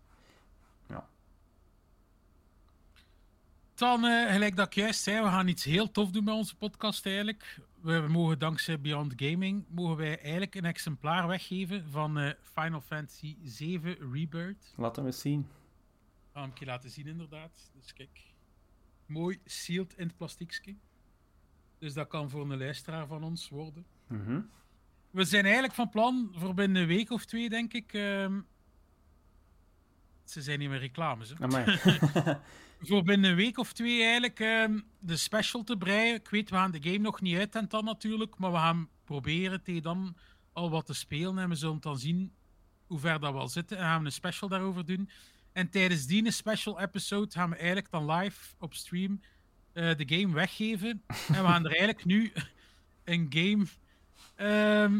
[3.75, 6.55] Dan, eh, gelijk dat ik juist zei, we gaan iets heel tof doen bij onze
[6.55, 7.59] podcast eigenlijk.
[7.81, 13.38] We mogen dankzij Beyond Gaming, mogen wij eigenlijk een exemplaar weggeven van eh, Final Fantasy
[13.43, 14.73] 7 Rebirth.
[14.95, 15.47] Hem eens zien.
[16.33, 17.71] Ga hem een keer laten zien inderdaad.
[17.73, 18.21] Dus kijk,
[19.05, 20.75] mooi sealed in het plastiekje.
[21.79, 23.85] Dus dat kan voor een luisteraar van ons worden.
[24.07, 24.41] Mhm.
[25.11, 27.93] We zijn eigenlijk van plan voor binnen een week of twee, denk ik.
[27.93, 28.39] ehm,
[30.23, 31.33] Ze zijn niet meer reclames.
[31.38, 31.45] Hè?
[32.88, 36.15] Voor binnen een week of twee eigenlijk ehm, de special te breien.
[36.15, 38.38] Ik weet, we gaan de game nog niet uit en dan natuurlijk.
[38.38, 40.15] Maar we gaan proberen tegen dan
[40.54, 41.38] al wat te spelen.
[41.38, 42.34] En we zullen dan zien
[42.88, 43.78] hoe ver dat wel zitten.
[43.78, 45.10] En gaan we een special daarover doen.
[45.52, 49.21] En tijdens die special episode gaan we eigenlijk dan live op stream
[49.74, 51.04] eh, de game weggeven.
[51.08, 52.32] En we gaan er eigenlijk nu
[53.04, 53.65] een game...
[54.36, 55.00] ehm,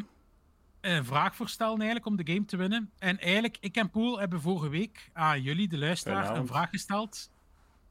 [0.82, 2.92] een vraag voor stellen eigenlijk om de game te winnen.
[2.98, 7.30] En eigenlijk, ik en Poel hebben vorige week aan jullie, de luisteraar, een vraag gesteld.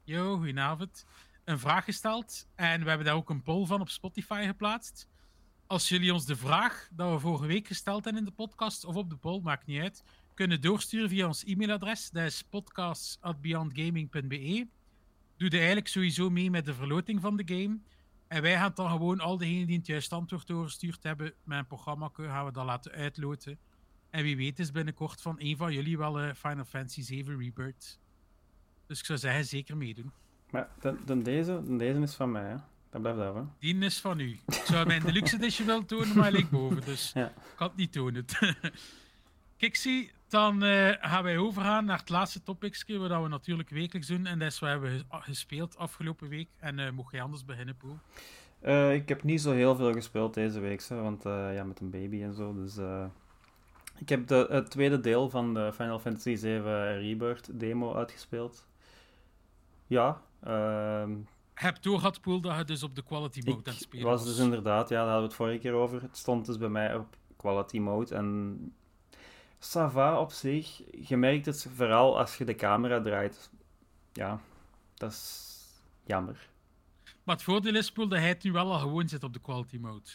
[0.05, 1.05] Yo, goedenavond.
[1.43, 2.47] Een vraag gesteld.
[2.55, 5.07] En we hebben daar ook een poll van op Spotify geplaatst.
[5.67, 8.95] Als jullie ons de vraag dat we vorige week gesteld hebben in de podcast, of
[8.95, 12.09] op de poll, maakt niet uit, kunnen doorsturen via ons e-mailadres.
[12.09, 14.67] Dat is podcasts.beyondgaming.be.
[15.37, 17.79] Doe je eigenlijk sowieso mee met de verloting van de game.
[18.27, 21.67] En wij gaan dan gewoon al diegenen die het juiste antwoord doorgestuurd hebben met een
[21.67, 23.59] programma gaan we dat laten uitloten.
[24.09, 27.99] En wie weet is binnenkort van een van jullie wel eh, Final Fantasy 7 Rebirth.
[28.87, 30.11] Dus ik zou zeggen, zeker meedoen.
[30.49, 32.55] Maar dan, dan deze, dan deze is van mij, hè.
[32.89, 33.41] Dat blijft af, hè.
[33.59, 34.39] Die is van u.
[34.47, 36.81] Ik zou mijn deluxe edition willen tonen, maar hij ligt boven.
[36.85, 37.25] Dus Ja.
[37.27, 38.25] ik kan het niet tonen.
[39.57, 44.07] Kijk, zie, dan eh, gaan wij overgaan naar het laatste topic, wat we natuurlijk wekelijks
[44.07, 44.25] doen.
[44.25, 46.49] En dat is wat we hebben ges- gespeeld afgelopen week.
[46.59, 47.97] En eh mocht jij anders beginnen, Poel?
[48.59, 51.79] Eh, ik heb niet zo heel veel gespeeld deze week, zo, want eh, ja, met
[51.79, 52.53] een baby en zo.
[52.53, 53.05] Dus eh,
[53.97, 56.59] ik heb de, het tweede deel van de Final Fantasy VII
[56.97, 58.67] Rebirth demo uitgespeeld.
[59.87, 61.15] Ja, ehm,
[61.53, 64.37] Heb doorgehad, Poel, dat je dus op de quality mode aan het spelen was dus
[64.37, 66.01] inderdaad, ja, daar hadden we het vorige keer over.
[66.01, 68.57] Het stond dus bij mij op quality mode en
[69.59, 70.81] ça va op zich.
[71.07, 73.49] Je merkt het vooral als je de camera draait.
[74.13, 74.39] Ja,
[74.93, 75.53] dat is
[76.05, 76.49] jammer.
[77.23, 79.39] Maar het voordeel is, Poel, dat hij het nu wel al gewoon zit op de
[79.39, 80.09] quality mode.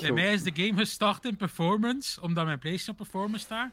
[0.00, 3.72] Bij mij is de game gestart in performance, omdat mijn PlayStation performance staat.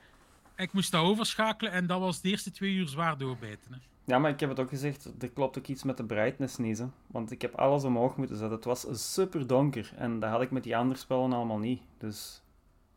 [0.56, 3.74] En ik moest dat overschakelen en dat was de eerste twee uur zwaar doorbijten.
[3.74, 3.80] hè.
[4.06, 6.78] Ja, maar ik heb het ook gezegd, er klopt ook iets met de brightness niet.
[6.78, 6.86] Hè?
[7.08, 8.56] Want ik heb alles omhoog moeten zetten.
[8.56, 11.82] Het was super donker en dat had ik met die andere spellen allemaal niet.
[11.98, 12.42] Dus...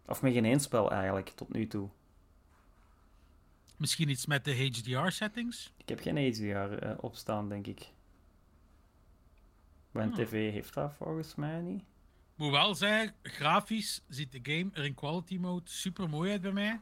[0.07, 1.89] Of met geen één spel eigenlijk, tot nu toe.
[3.77, 5.73] Misschien iets met de HDR-settings.
[5.77, 7.91] Ik heb geen HDR eh, opstaan, denk ik.
[9.91, 10.17] Mijn Hmm.
[10.25, 11.85] tv heeft dat volgens mij niet.
[12.35, 16.53] Moet wel zeggen, grafisch ziet de game er in quality mode super mooi uit bij
[16.53, 16.81] mij.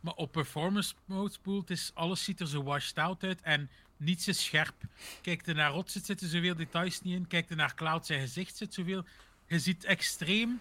[0.00, 4.28] Maar op performance mode spoelt is alles ziet er zo washed out uit en niets
[4.28, 4.74] is scherp.
[5.22, 7.26] Kijk er naar Rot zit, zitten zoveel details niet in.
[7.26, 9.04] Kijk er naar Cloud zijn gezicht zit zoveel.
[9.46, 10.60] Je ziet extreem.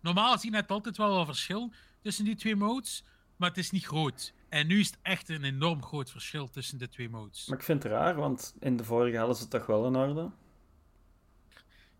[0.00, 3.04] Normaal zie je net altijd wel wat verschil tussen die twee modes,
[3.36, 4.32] maar het is niet groot.
[4.48, 7.46] En nu is het echt een enorm groot verschil tussen de twee modes.
[7.46, 9.96] Maar ik vind het raar, want in de vorige hadden ze het toch wel in
[9.96, 10.30] orde.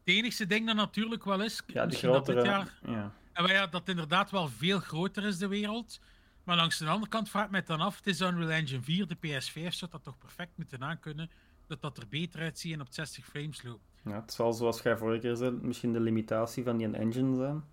[0.05, 2.45] Het enigste ding dat natuurlijk wel is, Ja, die dit grotere...
[2.45, 3.13] jaar Ja.
[3.33, 6.01] En ja, dat inderdaad wel veel groter is, de wereld.
[6.45, 9.07] Maar langs de andere kant vraagt mij het dan af, het is Unreal Engine 4,
[9.07, 11.31] de PS5 zou dat toch perfect moeten aankunnen,
[11.67, 14.03] dat dat er beter uitziet en op 60 frames loopt.
[14.05, 17.65] Ja, het zal zoals jij vorige keer zei, misschien de limitatie van die engine zijn.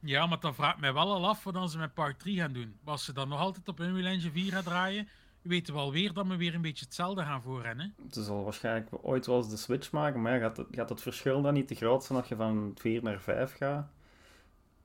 [0.00, 2.52] Ja, maar dan vraagt mij wel al af wat dan ze met Part 3 gaan
[2.52, 2.76] doen.
[2.84, 5.08] Als ze dan nog altijd op Unreal Engine 4 gaan draaien,
[5.42, 7.94] weten we alweer dat we weer een beetje hetzelfde gaan voorrennen.
[8.10, 11.02] Ze zal waarschijnlijk ooit wel eens de switch maken, maar ja, gaat, het, gaat het
[11.02, 13.92] verschil dan niet te groot zijn als je van 4 naar 5 gaat?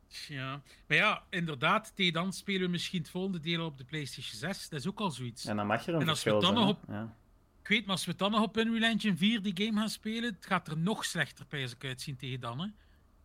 [0.09, 4.39] Ja, maar ja, inderdaad, tegen dan spelen we misschien het volgende deel op de PlayStation
[4.39, 4.69] 6.
[4.69, 5.45] Dat is ook al zoiets.
[5.45, 6.53] En dan mag er een En als we dan zijn.
[6.55, 6.77] nog?
[6.87, 7.15] Ja.
[7.61, 10.33] Ik weet, maar als we dan nog op Unreal Engine 4 die game gaan spelen,
[10.33, 12.59] het gaat er nog slechter ik uitzien tegen dan.
[12.59, 12.65] Hè?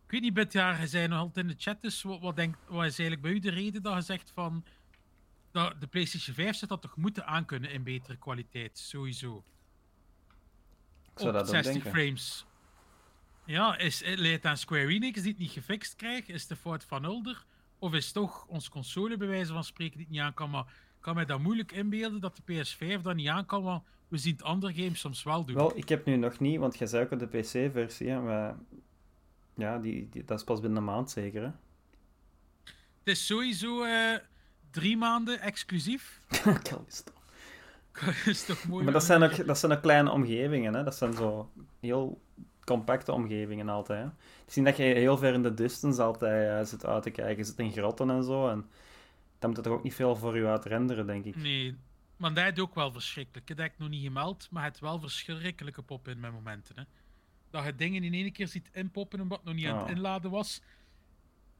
[0.05, 2.35] Ik weet niet, Bit, ja, je zei nog altijd in de chat, dus wat, wat,
[2.35, 4.65] denkt, wat is eigenlijk bij u de reden dat je zegt van
[5.51, 9.43] dat de PlayStation 5 zou dat toch moeten aankunnen in betere kwaliteit, sowieso.
[11.13, 11.91] Ik zou op dat ook 60 denken.
[11.91, 12.45] frames.
[13.45, 16.29] Ja, is het leidt aan Square Enix die het niet gefixt krijgt?
[16.29, 17.45] Is de fout van Ulder?
[17.79, 20.49] Of is toch ons console bij wijze van spreken die het niet aan kan?
[20.49, 20.65] Maar
[20.99, 24.33] kan mij dat moeilijk inbeelden dat de PS5 dat niet aan kan, want we zien
[24.33, 25.55] het andere games soms wel doen.
[25.55, 28.55] Wel, ik heb nu nog niet, want jij zei ook op de PC-versie, maar
[29.55, 31.41] ja, die, die, dat is pas binnen een maand zeker.
[31.41, 31.49] Hè?
[32.99, 34.17] Het is sowieso eh,
[34.71, 36.19] drie maanden exclusief.
[36.63, 37.11] Callisto.
[38.25, 38.83] is toch mooi?
[38.83, 40.83] Maar dat zijn, ook, dat zijn ook kleine omgevingen, hè?
[40.83, 42.21] dat zijn zo heel
[42.65, 44.03] compacte omgevingen altijd.
[44.03, 44.09] Hè?
[44.39, 47.11] Het is niet dat je heel ver in de distance altijd eh, zit uit te
[47.11, 48.49] kijken, je zit in grotten en zo.
[48.49, 48.69] En
[49.39, 51.35] dan moet het er ook niet veel voor je uit renderen, denk ik.
[51.35, 51.77] Nee,
[52.17, 53.47] maar dat is ook wel verschrikkelijk.
[53.47, 56.75] Dat heb ik nog niet gemeld, maar het wel verschrikkelijke pop in met momenten.
[56.75, 56.83] Hè.
[57.49, 60.31] Dat je dingen in één keer ziet inpoppen omdat het nog niet aan het inladen
[60.31, 60.61] was.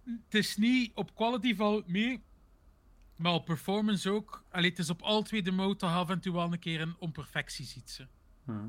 [0.03, 2.23] Het is niet op quality valt het mee,
[3.17, 4.43] maar op performance ook.
[4.49, 6.59] Allee, het is op al twee de mode dat je af en toe wel een
[6.59, 7.89] keer een onperfectie ziet.
[7.89, 8.07] Ze.
[8.45, 8.67] Hm.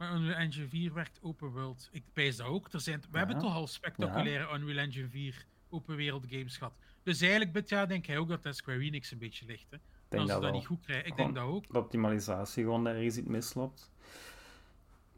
[0.00, 1.88] Maar Unreal Engine 4 werkt open world.
[1.92, 2.68] Ik pijs dat ook.
[2.72, 3.18] Er zijn, we Ja.
[3.18, 6.72] hebben toch al spectaculaire Unreal Engine 4 open wereld games gehad.
[7.02, 9.70] Dus eigenlijk dit jaar denk jij ook dat dat Square Enix een beetje ligt.
[9.70, 9.76] Hè?
[10.08, 10.52] Denk als ze dat dat wel.
[10.52, 11.06] niet goed krijgen.
[11.06, 11.72] Ik Gewoon denk dat ook.
[11.72, 13.90] De optimalisatie gewoon daar ergens iets misloopt.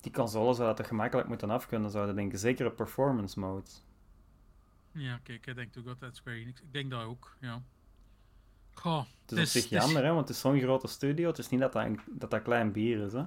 [0.00, 2.38] Die console zou dat toch gemakkelijk moeten afkunnen, zouden denken.
[2.38, 3.70] Zeker op performance mode.
[4.92, 6.60] Ja, kijk, ik denk ook dat dat Square Enix.
[6.60, 7.62] Ik denk dat ook, ja.
[8.74, 11.28] Goh, Het is op zich jammer, hè, want het is zo'n grote studio.
[11.28, 13.12] Het is niet dat dat, een- dat, dat klein bier is.
[13.12, 13.24] Hè?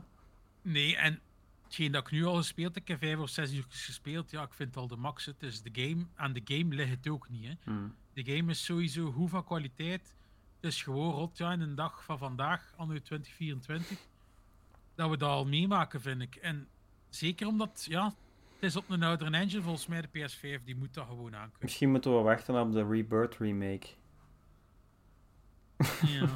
[0.61, 1.19] Nee, en
[1.65, 4.43] hetgeen dat ik nu al gespeeld heb, ik heb vijf of zes uur gespeeld, ja,
[4.43, 5.25] ik vind het al de max.
[5.25, 7.53] Het is de game, aan de game ligt het ook niet, hè.
[7.63, 7.87] Hm.
[8.13, 10.13] De game is sowieso hoe van kwaliteit.
[10.61, 13.97] Het is gewoon rot, ja, in een dag van vandaag, anno 2024,
[14.95, 16.35] dat we dat al meemaken, vind ik.
[16.35, 16.67] En
[17.09, 18.05] zeker omdat, ja,
[18.53, 21.59] het is op een oudere engine, volgens mij de PS5, die moet dat gewoon aankunnen.
[21.61, 23.87] Misschien moeten we wachten op de Rebirth remake.
[26.07, 26.29] Ja.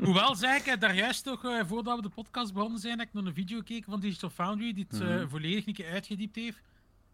[0.00, 3.08] Hoewel, zei ik, hè, daar juist toch, eh, voordat we de podcast begonnen zijn, heb
[3.08, 5.28] ik nog een video gekeken van Digital Foundry, die het eh, Mhm.
[5.28, 6.60] volledig een keer uitgediept heeft.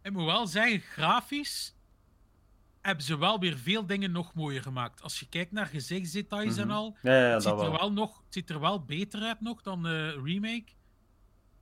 [0.02, 1.74] Ik moet wel zeggen, grafisch
[2.80, 5.02] hebben ze wel weer veel dingen nog mooier gemaakt.
[5.02, 6.76] Als je kijkt naar gezichtsdetails en Mhm.
[6.76, 7.92] al, Ja, ja, ja, het, ziet dat er wel.
[7.92, 10.64] nog, het ziet er wel beter uit nog dan de remake.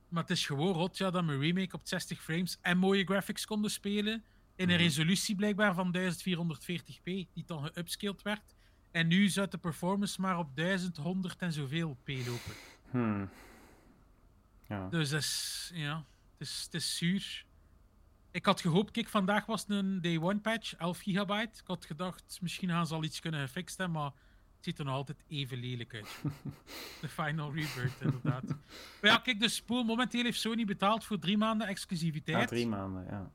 [0.09, 3.03] Maar het is gewoon rot ja, dat we een remake op 60 frames en mooie
[3.03, 4.13] graphics konden spelen.
[4.55, 4.83] In een Mhm.
[4.83, 8.55] resolutie blijkbaar van 1440p, die dan geupscaled werd.
[8.91, 12.53] En nu zou de performance maar op 1100 en zoveel p lopen.
[12.91, 13.25] Hm.
[14.67, 14.87] Ja.
[14.89, 16.05] Dus dat is, ja,
[16.37, 17.45] het is, het is zuur.
[18.31, 21.59] Ik had gehoopt, kijk, vandaag was het een day one patch, 11 gigabyte.
[21.61, 24.11] Ik had gedacht, misschien gaan ze al iets kunnen gefixt hebben, maar
[24.55, 26.21] het ziet er nog altijd even lelijk uit.
[27.01, 28.47] De Final Rebirth, inderdaad.
[29.01, 32.37] Maar ja, kijk, de spoel, momenteel heeft Sony betaald voor drie maanden exclusiviteit.
[32.37, 33.31] Na drie maanden, ja.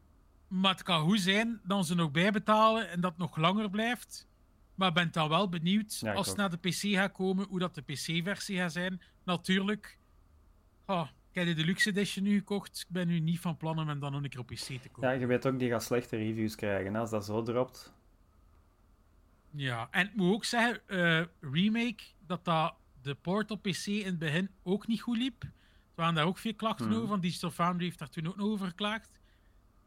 [0.49, 4.27] Maar het kan goed zijn dat ze nog bijbetalen en dat het nog langer blijft.
[4.75, 7.59] Maar ik ben dan wel benieuwd, Ja, als het naar de PC gaat komen, hoe
[7.59, 9.01] dat de PC-versie gaat zijn.
[9.25, 9.99] Natuurlijk,
[10.85, 12.81] ah, ik heb de Deluxe Edition nu gekocht.
[12.89, 14.89] Ik ben nu niet van plan om hem dan nog een keer op PC te
[14.93, 15.09] kopen.
[15.09, 16.95] Ja, je weet ook, die gaat slechte reviews krijgen.
[16.95, 17.93] hè, Als dat zo dropt.
[19.51, 24.05] Ja, en ik moet ook zeggen, eh, Remake, dat, dat de port op PC in
[24.07, 25.43] het begin ook niet goed liep.
[25.43, 25.51] Er
[25.95, 26.95] waren daar ook veel klachten Mhm.
[26.97, 29.11] over, van Digital Foundry heeft daar toen ook nog over geklaagd.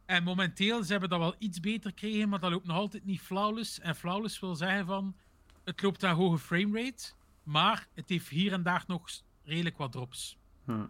[0.07, 3.21] En momenteel, ze hebben dat wel iets beter gekregen, maar dat loopt nog altijd niet
[3.21, 3.79] flawless.
[3.79, 5.15] En flawless wil zeggen van,
[5.63, 7.11] het loopt aan hoge framerate,
[7.43, 9.09] maar het heeft hier en daar nog
[9.43, 10.37] redelijk wat drops.
[10.65, 10.85] Hm.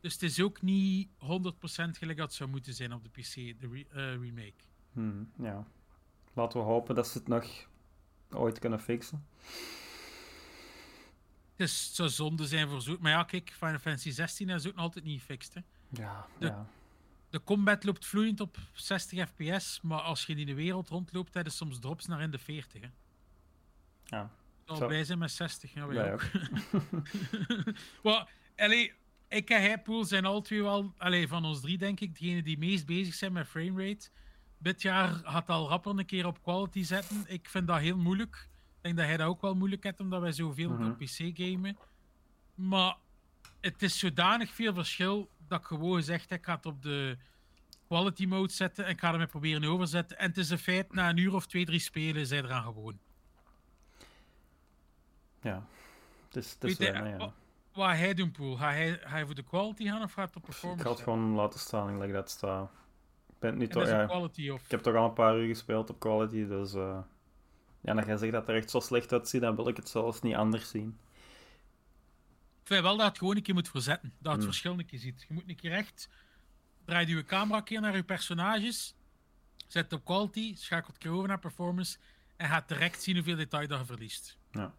[0.00, 1.16] Dus het is ook niet 100%
[1.98, 4.54] gelijk dat het zou moeten zijn op de PC, de re- eh, remake.
[4.92, 5.24] Hm.
[5.42, 5.66] Ja.
[6.32, 7.68] Laten we hopen dat ze het nog
[8.30, 9.26] ooit kunnen fixen.
[11.56, 12.96] Het, is, het zou zonde zijn voor zo.
[13.00, 15.54] Maar ja, kijk, Final Fantasy 16 is ook nog altijd niet gefixt.
[15.54, 15.60] Hè.
[15.88, 16.66] Ja, De- ja.
[17.34, 21.50] De combat loopt vloeiend op 60 fps, maar als je in de wereld rondloopt, je
[21.50, 22.82] soms drops naar in de 40.
[22.82, 22.88] Hè.
[24.04, 24.30] ja.
[24.64, 24.88] Zal Zo.
[24.88, 26.22] wij zijn met 60, ja, wij Wij ook.
[28.02, 28.26] ook.
[28.56, 28.92] allee,
[29.28, 32.58] ik en Hypool zijn al twee wel, allee, van ons drie denk ik, degene die
[32.58, 34.08] meest bezig zijn met framerate.
[34.58, 37.24] dit jaar gaat al rapper een keer op quality zetten.
[37.26, 38.48] Ik vind dat heel moeilijk.
[38.76, 40.84] Ik denk dat hij dat ook wel moeilijk heeft, omdat wij zoveel Mhm.
[40.90, 41.76] op PC gamen.
[42.54, 42.96] Maar
[43.60, 47.16] het is zodanig veel verschil dat ik gewoon gezegd heb, ik ga het op de
[47.86, 50.18] quality mode zetten en ik ga ermee proberen overzetten.
[50.18, 52.98] En het is een feit, na een uur of twee, drie spelen, zij eraan gewoon.
[55.40, 55.64] Ja.
[56.26, 57.32] Het is, het is wennen, ja.
[57.72, 58.56] Wat hij doen, Poel?
[58.56, 60.84] Ga hij, ga hij voor de quality gaan of gaat het op Ik performance?
[60.84, 62.70] ga het gewoon laten staan, ik leg dat staan.
[63.28, 64.64] Ik ben En toch, ja, quality of...
[64.64, 66.74] ik heb toch al een paar uur gespeeld op quality, dus...
[66.74, 66.98] eh
[67.80, 69.88] ja, als jij zegt dat het er echt zo slecht uitziet, dan wil ik het
[69.88, 70.98] zelfs niet anders zien.
[72.64, 74.12] Ik vind wel dat je het gewoon een keer moet verzetten.
[74.18, 74.50] Dat het Hmm.
[74.50, 75.24] verschil een keer ziet.
[75.28, 76.08] Je moet een keer echt...
[76.84, 78.94] Draai je camera een keer naar je personages.
[79.66, 80.54] Zet op quality.
[80.56, 81.98] Schakelt keer over naar performance.
[82.36, 84.38] En gaat direct zien hoeveel detail dat je verliest.
[84.50, 84.74] Ja.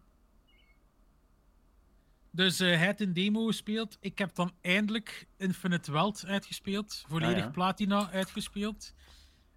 [2.30, 3.96] Dus eh, hij heeft een demo gespeeld.
[4.00, 7.04] Ik heb dan eindelijk Infinite Wealth uitgespeeld.
[7.08, 7.48] Volledig Ah, ja.
[7.50, 8.94] platina uitgespeeld.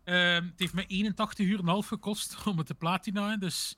[0.04, 3.38] Ehm, het heeft me 81 uur en half gekost om het te platina.
[3.38, 3.78] Dus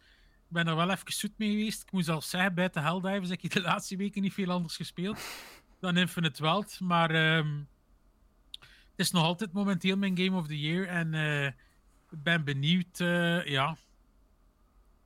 [0.52, 1.82] ben er wel even zoet mee geweest.
[1.82, 4.76] Ik moet zelfs zeggen, bij de Helldivers heb ik de laatste weken niet veel anders
[4.76, 5.20] gespeeld
[5.80, 6.80] dan Infinite Wealth.
[6.80, 7.58] Maar ehm,
[8.60, 10.88] het is nog altijd momenteel mijn Game of the Year.
[10.88, 11.46] En eh,
[12.10, 13.78] ik ben benieuwd eh, ja,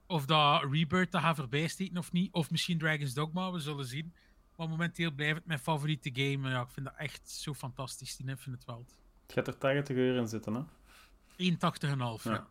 [0.08, 2.34] of dat Rebirth dat gaat voorbijsteken of niet.
[2.34, 4.14] Of misschien Dragon's Dogma, we zullen zien.
[4.56, 6.50] Maar momenteel blijft het mijn favoriete game.
[6.50, 9.00] Ja, ik vind dat echt zo fantastisch, die Infinite Wealth.
[9.22, 10.62] Het gaat er 80 uur in zitten, hè?
[10.62, 12.24] 81,5.
[12.24, 12.32] Ja.
[12.32, 12.48] Ja.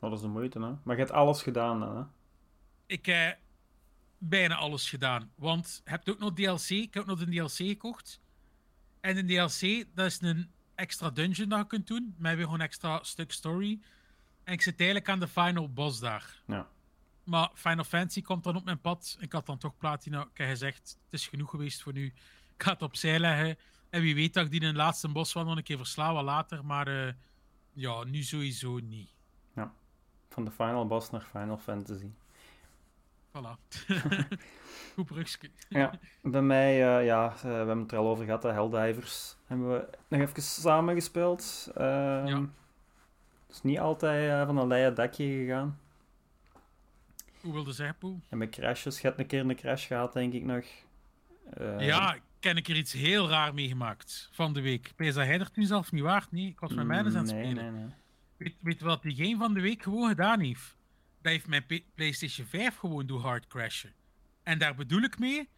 [0.00, 0.70] Dat is de moeite, hè?
[0.82, 2.02] Maar je hebt alles gedaan dan, hè?
[2.90, 3.38] Ik heb
[4.18, 5.32] bijna alles gedaan.
[5.34, 6.68] Want je hebt ook nog DLC.
[6.68, 8.20] Ik heb ook nog een DLC gekocht.
[9.00, 12.14] En een DLC, dat is een extra dungeon dat je kunt doen.
[12.18, 13.80] Met weer gewoon een extra stuk story.
[14.44, 16.42] En ik zit eigenlijk aan de final boss daar.
[16.46, 16.68] Ja.
[17.24, 19.16] Maar Final Fantasy komt dan op mijn pad.
[19.20, 20.20] Ik had dan toch platina.
[20.20, 22.06] Ik heb gezegd, het is genoeg geweest voor nu.
[22.54, 23.58] Ik ga het opzij leggen.
[23.90, 26.12] En wie weet dat ik die in de laatste bos wel nog een keer versla,
[26.12, 26.64] wat later.
[26.64, 27.12] Maar eh,
[27.72, 29.10] ja, nu sowieso niet.
[30.28, 32.10] Van de final boss naar Final Fantasy.
[33.32, 33.56] Voilà.
[34.94, 35.50] Goed brugje.
[35.68, 35.90] Ja,
[36.22, 39.36] bij mij, eh, ja, eh, we hebben het er al over gehad, de Helldivers.
[39.46, 41.70] Hebben we nog even samen gespeeld.
[41.74, 42.40] Ehm, Ja.
[43.46, 45.78] Het is niet altijd eh, van een leien dakje gegaan.
[47.40, 48.20] Hoe wilde zeggen, Poel?
[48.28, 50.64] En met crashes, je hebt een keer een crash gehad, denk ik nog.
[51.78, 54.92] Ja, ken ik er iets heel raar meegemaakt van de week.
[54.96, 56.32] Pees dat hij er toen zelf niet waard?
[56.32, 57.54] Nee, ik was met mij dus aan het spelen.
[57.54, 57.94] nee, nee.
[58.36, 60.76] Weet, weet wat die game van de week gewoon gedaan heeft?
[61.22, 63.92] Heeft mijn PlayStation 5 gewoon door hard crashen.
[64.42, 65.48] En daar bedoel ik mee,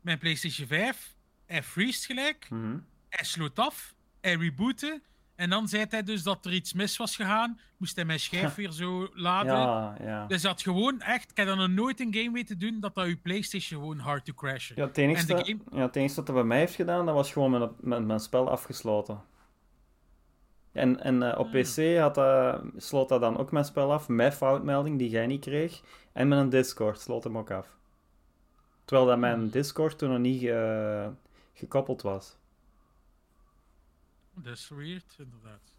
[0.00, 1.14] mijn PlayStation 5,
[1.46, 2.78] hij freest gelijk, Mhm.
[3.08, 5.00] hij sloot af, hij rebootte.
[5.34, 7.60] En dan zei hij dus dat er iets mis was gegaan.
[7.76, 9.52] Moest hij mijn schijf weer zo laden.
[9.52, 10.26] Ja, ja.
[10.26, 13.06] Dus dat gewoon echt, ik heb dat nog nooit in game weten doen, dat dat
[13.06, 14.76] je PlayStation gewoon hard to crashen.
[14.76, 17.06] Ja, het enige, En de game- ja, het enige dat hij bij mij heeft gedaan,
[17.06, 19.20] dat was gewoon met, met mijn spel afgesloten.
[20.72, 21.52] En, en eh, op Ah.
[21.52, 25.40] PC had dat, sloot dat dan ook mijn spel af, met foutmelding die jij niet
[25.40, 25.82] kreeg.
[26.12, 27.76] En met een Discord sloot hem ook af.
[28.84, 29.50] Terwijl dat mijn Hmm.
[29.50, 31.08] Discord toen nog niet eh,
[31.54, 32.36] gekoppeld was.
[34.34, 35.72] Dat is weird, inderdaad.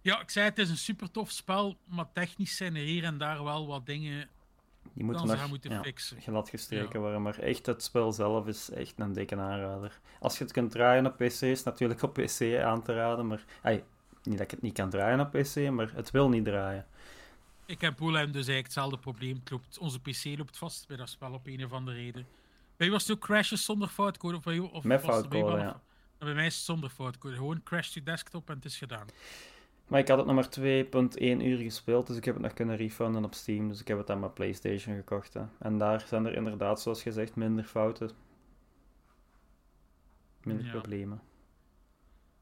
[0.00, 3.18] Ja, ik zei het is een super tof spel, maar technisch zijn er hier en
[3.18, 4.28] daar wel wat dingen
[4.98, 6.20] Die moeten dan nog moeten ja, fixen.
[6.20, 6.98] glad gestreken Ja.
[6.98, 7.22] worden.
[7.22, 10.00] Maar echt, het spel zelf is echt een dikke aanrader.
[10.20, 13.26] Als je het kunt draaien op PC, is het natuurlijk op PC aan te raden.
[13.26, 13.82] Maar ai,
[14.22, 16.86] niet dat ik het niet kan draaien op PC, maar het wil niet draaien.
[17.66, 19.34] Ik heb Poolheim dus eigenlijk hetzelfde probleem.
[19.40, 22.26] Het loopt, onze PC loopt vast bij dat spel op een of andere reden.
[22.76, 24.36] Bij jou was het ook crashes zonder foutcode?
[24.36, 25.80] Of, bij of Met foutcode, ja.
[26.18, 27.34] Bij mij is het zonder foutcode.
[27.34, 29.06] Gewoon crash to desktop en het is gedaan.
[29.88, 32.76] Maar ik had het nog maar 2.1 uur gespeeld, dus ik heb het nog kunnen
[32.76, 33.68] refunden op Steam.
[33.68, 35.34] Dus ik heb het aan mijn PlayStation gekocht.
[35.34, 35.42] Hè.
[35.58, 38.10] En daar zijn er inderdaad, zoals gezegd, minder fouten.
[40.42, 40.70] Minder Ja.
[40.70, 41.20] problemen.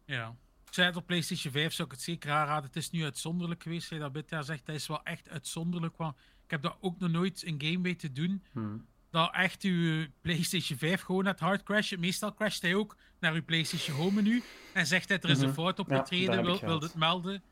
[0.05, 0.37] Ja.
[0.67, 2.65] Ik zei het op PlayStation 5, zou ik het zeker aanraden.
[2.67, 3.91] Het is nu uitzonderlijk geweest.
[3.91, 5.97] Jij dat Bidja zegt, dat is wel echt uitzonderlijk.
[5.97, 8.43] Want ik heb dat ook nog nooit in game weten doen.
[8.53, 8.87] Hmm.
[9.17, 11.97] Dat echt uw PlayStation 5 gewoon net hard crasht.
[11.99, 14.43] Meestal crasht hij ook naar uw PlayStation Home menu.
[14.73, 15.55] En zegt hij, er is een Mhm.
[15.55, 17.43] fout Ja, opgetreden, dat heb wil, wil het melden.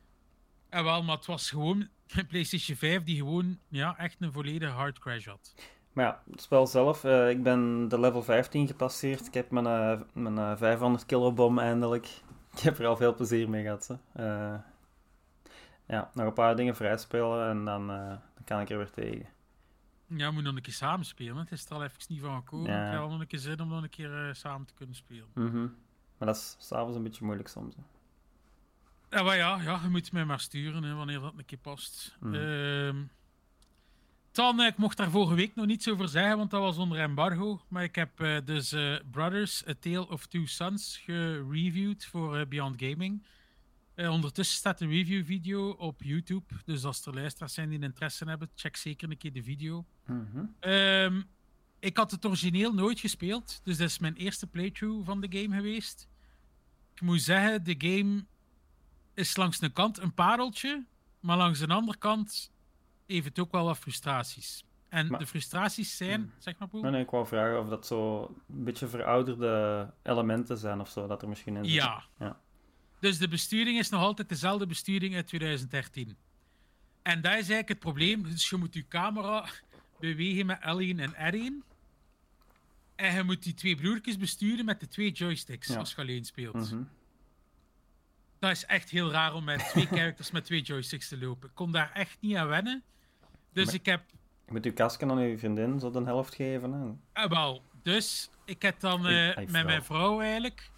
[0.69, 4.73] En wel, maar het was gewoon mijn PlayStation 5 die gewoon ja, echt een volledige
[4.73, 5.55] hard crash had.
[5.93, 9.27] Maar ja, het spel zelf, eh, ik ben de level 15 gepasseerd.
[9.27, 12.07] Ik heb mijn, eh, mijn eh, 500 kilobom eindelijk.
[12.53, 13.99] Ik heb er al veel plezier mee gehad.
[14.13, 14.55] Eh,
[15.87, 19.27] ja, nog een paar dingen vrijspelen en dan, dan kan ik er weer tegen.
[20.07, 21.37] Ja, we moeten nog een keer samen spelen.
[21.37, 22.71] Het is er al even niet van gekomen.
[22.71, 22.87] Ja.
[22.87, 24.95] Ik heb al nog een keer zin om nog een keer eh, samen te kunnen
[24.95, 25.29] spelen.
[25.35, 25.67] Mhm.
[26.19, 27.75] Maar dat is s'avonds een beetje moeilijk soms.
[27.75, 27.83] Hè.
[29.17, 32.17] Ja, maar ja, ja, je moet mij maar sturen hè, wanneer dat een keer past.
[32.21, 32.35] Mm.
[32.35, 33.03] Ehm,
[34.33, 37.61] dan, ik mocht daar vorige week nog niets over zeggen, want dat was onder embargo.
[37.69, 42.83] Maar ik heb eh, dus eh, Brothers, A Tale of Two Sons gereviewd voor Beyond
[42.83, 43.23] Gaming.
[43.95, 46.55] Eh, ondertussen staat een review-video op YouTube.
[46.65, 49.85] Dus als er luisteraars zijn die interesse hebben, check zeker een keer de video.
[50.07, 50.45] Mhm.
[50.61, 51.23] Ehm,
[51.79, 55.57] ik had het origineel nooit gespeeld, dus dat is mijn eerste playthrough van de game
[55.57, 56.09] geweest.
[56.95, 58.25] Ik moet zeggen, de game
[59.15, 60.85] is langs de kant een pareltje,
[61.21, 62.51] maar langs de andere kant
[63.07, 64.65] heeft het ook wel wat frustraties.
[64.89, 66.33] En Maar- de frustraties zijn, Hmm.
[66.39, 66.91] zeg maar?
[66.91, 71.23] Nee, ik wou vragen of dat zo een beetje verouderde elementen zijn of zo, dat
[71.23, 71.65] er misschien in.
[71.65, 72.05] Ja.
[72.19, 72.41] Ja.
[73.05, 76.17] Dus de besturing is nog altijd dezelfde besturing uit 2013.
[77.03, 78.23] En dat is eigenlijk het probleem.
[78.23, 79.49] Dus je moet je camera
[80.01, 81.67] bewegen met L1 en R1.
[82.95, 85.77] En je moet die twee broertjes besturen met de twee joysticks Ja.
[85.79, 86.55] als je alleen speelt.
[86.55, 86.83] Mhm.
[88.39, 91.49] Dat is echt heel raar om met twee characters met twee joysticks te lopen.
[91.49, 92.83] Ik kon daar echt niet aan wennen.
[93.53, 94.03] Dus Maar- ik heb
[94.47, 96.73] Je moet je kasken aan je vriendin zo de helft geven.
[96.73, 97.23] Hè?
[97.23, 100.71] Ah, wel, dus ik heb dan eh, met mijn vrouw eigenlijk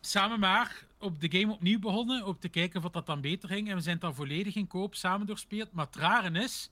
[0.00, 3.68] samen maar op de game opnieuw begonnen, om te kijken of dat dan beter ging.
[3.68, 5.72] En we zijn dan volledig in koop samen doorspeeld.
[5.72, 6.70] Maar het rare is,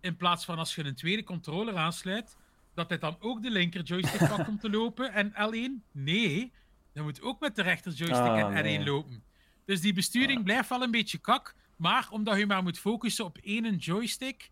[0.00, 2.36] in plaats van als je een tweede controller aansluit,
[2.74, 5.84] dat hij dan ook de linker joystick pakt om te lopen en L1.
[5.92, 6.52] Nee,
[6.92, 8.84] je moet ook met de rechter joystick Ah, en R1 nee.
[8.84, 9.22] lopen.
[9.64, 13.38] Dus die besturing blijft wel een beetje kak, maar omdat je maar moet focussen op
[13.38, 14.50] één joystick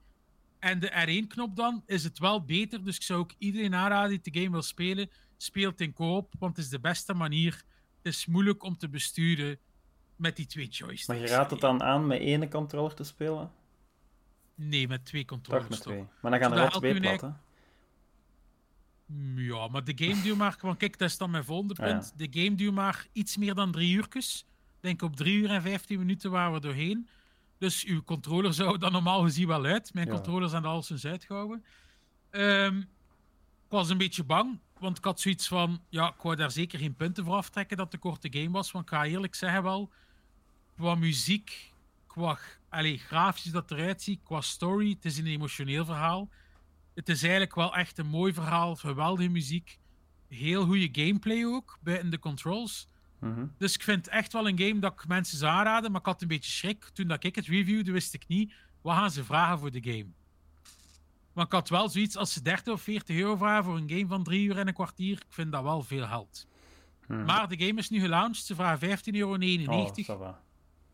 [0.59, 2.85] en de R1-knop dan, is het wel beter.
[2.85, 6.57] Dus ik zou ook iedereen aanraden die de game wil spelen, speelt in koop, want
[6.57, 7.63] het is de beste manier.
[8.05, 9.59] Het is moeilijk om te besturen
[10.17, 11.07] met die twee joysticks.
[11.07, 13.51] Maar je raadt het dan aan met één controller te spelen?
[14.55, 15.69] Nee, met twee Toch controllers.
[15.69, 15.93] met toch.
[15.93, 16.07] twee.
[16.23, 17.29] Maar dan gaan er wel twee elke plat, hè?
[19.07, 20.57] Mm, Ja, maar de game duurt maar...
[20.61, 21.93] Want kijk, dat is dan mijn volgende Ah, ja.
[21.93, 22.13] punt.
[22.17, 24.47] De game duurt maar iets meer dan drie uurtjes.
[24.49, 27.09] Ik denk op drie uur en vijftien minuten waren we doorheen.
[27.59, 29.95] Dus uw controller zou dan normaal gezien wel uit.
[29.95, 30.13] Mijn Ja.
[30.13, 31.65] controllers zijn er al sinds uitgehouden.
[32.31, 32.87] Ehm, ik
[33.71, 35.81] was een beetje bang, want ik had zoiets van...
[35.89, 38.71] Ja, ik wou daar zeker geen punten voor aftrekken dat het een korte game was.
[38.71, 39.91] Want ik ga eerlijk zeggen wel...
[40.77, 41.73] Qua muziek,
[42.07, 46.29] qua allez, grafisch dat eruit ziet, qua story, het is een emotioneel verhaal.
[46.95, 49.79] Het is eigenlijk wel echt een mooi verhaal, geweldige muziek.
[50.29, 52.89] Heel goede gameplay ook, buiten de controls.
[53.21, 53.47] Mhm.
[53.59, 56.07] Dus ik vind het echt wel een game dat ik mensen zou aanraden, maar ik
[56.07, 56.91] had een beetje schrik.
[56.93, 60.07] Toen dat ik het reviewde, wist ik niet, wat gaan ze vragen voor de game?
[61.35, 64.07] Maar ik had wel zoiets, als ze 30 of 40 euro vragen voor een game
[64.07, 66.47] van 3 uur en een kwartier, ik vind dat wel veel geld.
[67.07, 67.25] Mhm.
[67.25, 70.25] Maar de game is nu gelaunched, ze vragen 15,99 euro.
[70.25, 70.35] Oh.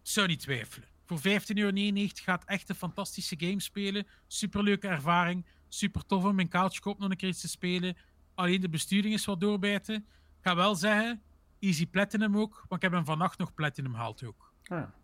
[0.03, 0.89] Zou niet twijfelen.
[1.05, 1.73] Voor 15,99 euro
[2.13, 4.07] gaat echt een fantastische game spelen.
[4.27, 5.47] Superleuke ervaring.
[5.69, 7.97] Super tof om in couch op nog een keer iets te spelen.
[8.35, 9.95] Alleen de besturing is wat doorbijten.
[9.95, 10.03] Ik
[10.41, 11.23] ga wel zeggen,
[11.59, 12.55] easy platinum ook.
[12.55, 14.53] Want ik heb hem vannacht nog platinum gehaald ook.
[14.63, 14.95] Ah, ja.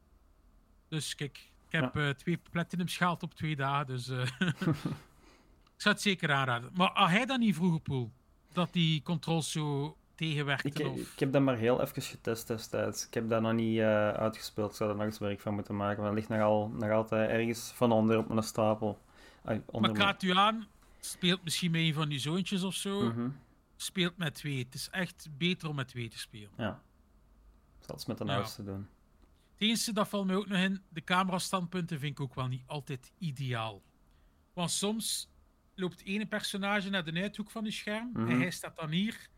[0.89, 3.87] Dus kijk, ik heb eh, twee platinums gehaald op twee dagen.
[3.87, 4.27] Dus eh,
[5.77, 6.71] ik zou het zeker aanraden.
[6.75, 8.13] Maar had hij dat niet vroeger, Poel?
[8.53, 10.71] Dat die controls zo tegenwerkten?
[10.71, 11.13] Ik, of...
[11.13, 13.07] ik heb dat maar heel even getest destijds.
[13.07, 14.71] Ik heb dat nog niet eh, uitgespeeld.
[14.71, 15.97] Ik zou er nog eens werk van moeten maken.
[15.97, 18.99] Maar dat ligt nog, al, nog altijd ergens van onder op mijn stapel.
[19.43, 20.67] Maar raad u aan,
[21.01, 23.03] speelt misschien met een van die zoontjes of zo.
[23.03, 23.29] Mhm.
[23.77, 24.59] speelt met twee.
[24.65, 26.51] Het is echt beter om met twee te spelen.
[26.57, 26.83] Ja.
[27.79, 28.37] Zelfs met de Ja.
[28.37, 28.89] oudste doen.
[29.53, 32.63] Het enige, dat valt mij ook nog in, de camerastandpunten vind ik ook wel niet
[32.67, 33.83] altijd ideaal.
[34.53, 35.29] Want soms
[35.79, 38.31] loopt ene personage naar de uithoek van je scherm Mhm.
[38.31, 39.29] en hij staat dan hier.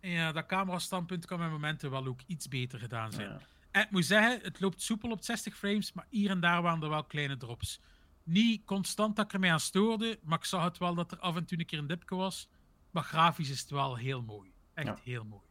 [0.00, 3.28] En ja, dat camerastandpunt kan met momenten wel ook iets beter gedaan zijn.
[3.28, 3.38] Ja.
[3.70, 6.82] En ik moet zeggen, het loopt soepel op 60 frames, maar hier en daar waren
[6.82, 7.80] er wel kleine drops.
[8.22, 11.36] Niet constant dat ik ermee aan stoorde, maar ik zag het wel dat er af
[11.36, 12.48] en toe een keer een dipje was.
[12.90, 14.52] Maar grafisch is het wel heel mooi.
[14.74, 14.98] Echt Ja.
[15.02, 15.42] heel mooi.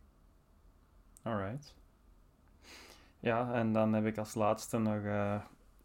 [1.22, 1.76] Alright.
[3.20, 5.42] Ja, en dan heb ik als laatste nog eh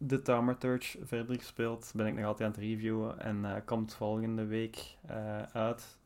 [0.07, 1.91] The Thaumaturge verder gespeeld.
[1.95, 5.97] Ben ik nog altijd aan het reviewen en eh, komt volgende week eh, uit.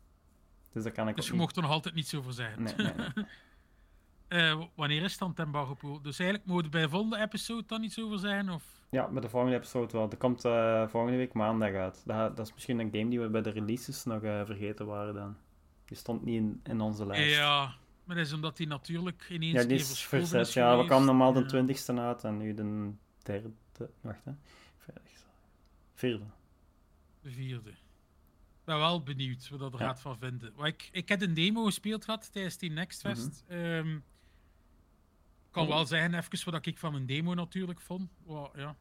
[0.73, 2.63] Dus dat kan ik Dus je niet- mocht er nog altijd niet zo over zeggen.
[2.63, 3.25] Nee, nee, nee.
[4.27, 6.01] Eh, wanneer is dan ten Bargepoel?
[6.01, 8.49] Dus eigenlijk moeten we bij de volgende episode dan iets over zeggen?
[8.49, 8.63] Of...
[8.89, 10.09] Ja, met de volgende episode wel.
[10.09, 10.41] Dat komt
[10.91, 12.01] volgende week maandag uit.
[12.05, 15.35] Dat, dat is misschien een game die we bij de releases nog vergeten waren dan.
[15.85, 17.35] Die stond niet in, in onze lijst.
[17.35, 17.73] Ja,
[18.03, 20.47] maar dat is omdat die natuurlijk ineens Ja, die is verzet.
[20.47, 22.91] is Ja, we kwamen normaal de Ja, 20ste uit en nu de
[23.23, 23.51] derde.
[24.01, 24.31] Wacht hè.
[24.77, 25.09] Vijfde.
[25.93, 26.25] Vierde.
[27.21, 27.69] De vierde.
[27.69, 29.85] Ik ben wel benieuwd wat dat er Ja.
[29.85, 30.53] gaat van vinden.
[30.65, 33.43] Ik, ik heb een demo gespeeld gehad tijdens die Next Fest.
[33.47, 34.01] Ehm, ik
[35.51, 35.69] kan Oh.
[35.69, 38.11] wel zeggen even wat ik van een demo natuurlijk vond.
[38.23, 38.75] Wow, ja.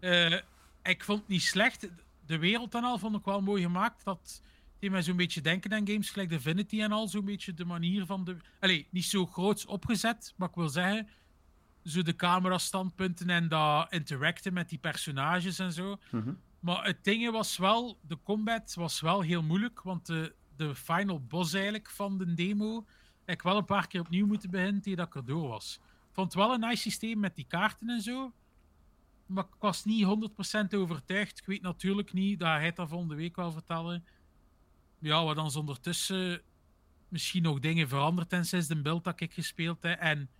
[0.00, 0.40] Eh,
[0.82, 1.88] ik vond het niet slecht.
[2.26, 4.04] De wereld dan al vond ik wel mooi gemaakt.
[4.04, 4.42] Dat
[4.78, 7.08] deed mij zo'n beetje denken aan games gelijk Divinity en al.
[7.08, 8.36] Zo'n beetje de manier van de...
[8.60, 11.08] Allee, niet zo groots opgezet, maar ik wil zeggen...
[11.84, 15.98] Zo de camerastandpunten en dat interacten met die personages en zo.
[16.10, 16.32] Mhm.
[16.60, 17.98] Maar het ding was wel...
[18.00, 22.86] De combat was wel heel moeilijk, want de, de final boss eigenlijk van de demo...
[23.24, 25.80] heb ik wel een paar keer opnieuw moeten beginnen tegen dat ik erdoor was.
[26.12, 28.32] vond het wel een nice systeem met die kaarten en zo.
[29.26, 30.06] Maar ik was niet
[30.74, 31.38] 100% overtuigd.
[31.38, 34.04] Ik weet natuurlijk niet, dat hij dat volgende week wel vertellen.
[34.98, 36.42] Ja, wat dan ondertussen
[37.08, 39.98] misschien nog dingen veranderd ten sinds de beeld dat ik gespeeld heb.
[39.98, 40.30] En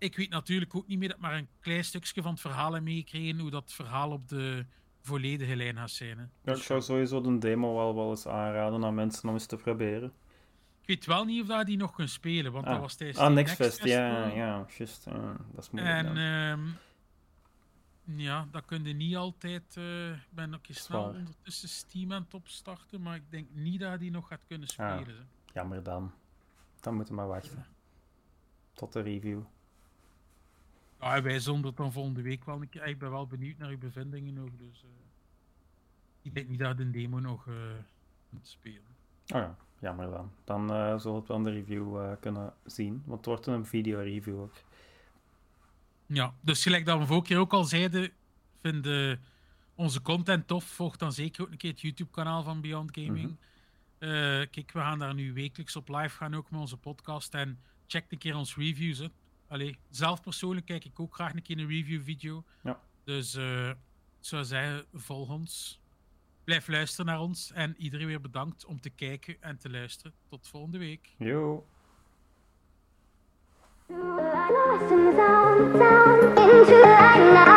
[0.00, 2.82] ik weet natuurlijk ook niet meer dat maar een klein stukje van het verhaal heb
[2.82, 4.66] meegekregen hoe dat verhaal op de
[5.02, 6.18] volledige lijn gaat zijn.
[6.18, 6.24] Hè.
[6.44, 9.56] Ja, ik zou sowieso de demo wel, wel eens aanraden aan mensen om eens te
[9.56, 10.12] proberen.
[10.80, 13.18] ik weet wel niet of dat die nog kunnen spelen, want dat Ah, was tijdens
[13.18, 15.04] ah Nextfest, Nextfest ja, ja, juist.
[15.04, 16.06] ja, dat is moeilijk.
[16.06, 16.50] En ja.
[16.52, 16.60] ehm,
[18.04, 19.76] ja, dat kun je niet altijd.
[19.76, 23.80] eh, Ik ben ook eens snel ondertussen Steam aan het opstarten, maar ik denk niet
[23.80, 24.98] dat hij die nog gaat kunnen Ah.
[24.98, 25.28] spelen.
[25.54, 26.12] Jammer dan.
[26.80, 27.66] Dan moeten we maar wachten.
[28.72, 29.40] Tot de review.
[31.00, 32.86] Ja, wij zullen het dan volgende week wel een keer.
[32.86, 34.50] Ik ben wel benieuwd naar uw bevindingen nog.
[34.58, 34.88] Dus, eh,
[36.22, 37.54] ik denk niet dat de demo nog eh
[38.28, 38.96] moet spelen.
[39.26, 40.30] Oh ja, jammer dan.
[40.44, 43.02] Dan eh zullen we het wel in de review kunnen zien.
[43.04, 44.52] Want het wordt een video-review ook.
[46.06, 48.10] Ja, dus gelijk dat we vorige keer ook al zeiden,
[48.56, 49.20] vinden
[49.74, 50.64] onze content tof.
[50.64, 53.36] Volg dan zeker ook een keer het YouTube-kanaal van Beyond Gaming.
[53.98, 54.08] Eh,
[54.50, 57.34] kijk, we gaan daar nu wekelijks op live gaan, ook met onze podcast.
[57.34, 58.98] En check een keer onze reviews.
[58.98, 59.06] Hè.
[59.50, 62.44] Allee, zelf persoonlijk kijk ik ook graag een keer een review-video.
[62.62, 62.80] Ja.
[63.04, 63.76] Dus eh, ik
[64.20, 65.80] zou zeggen, volg ons.
[66.44, 67.52] Blijf luisteren naar ons.
[67.52, 70.12] En iedereen weer bedankt om te kijken en te luisteren.
[70.28, 71.14] Tot volgende week.
[71.18, 71.66] Yo!
[73.88, 75.12] Lost into
[75.78, 77.49] the.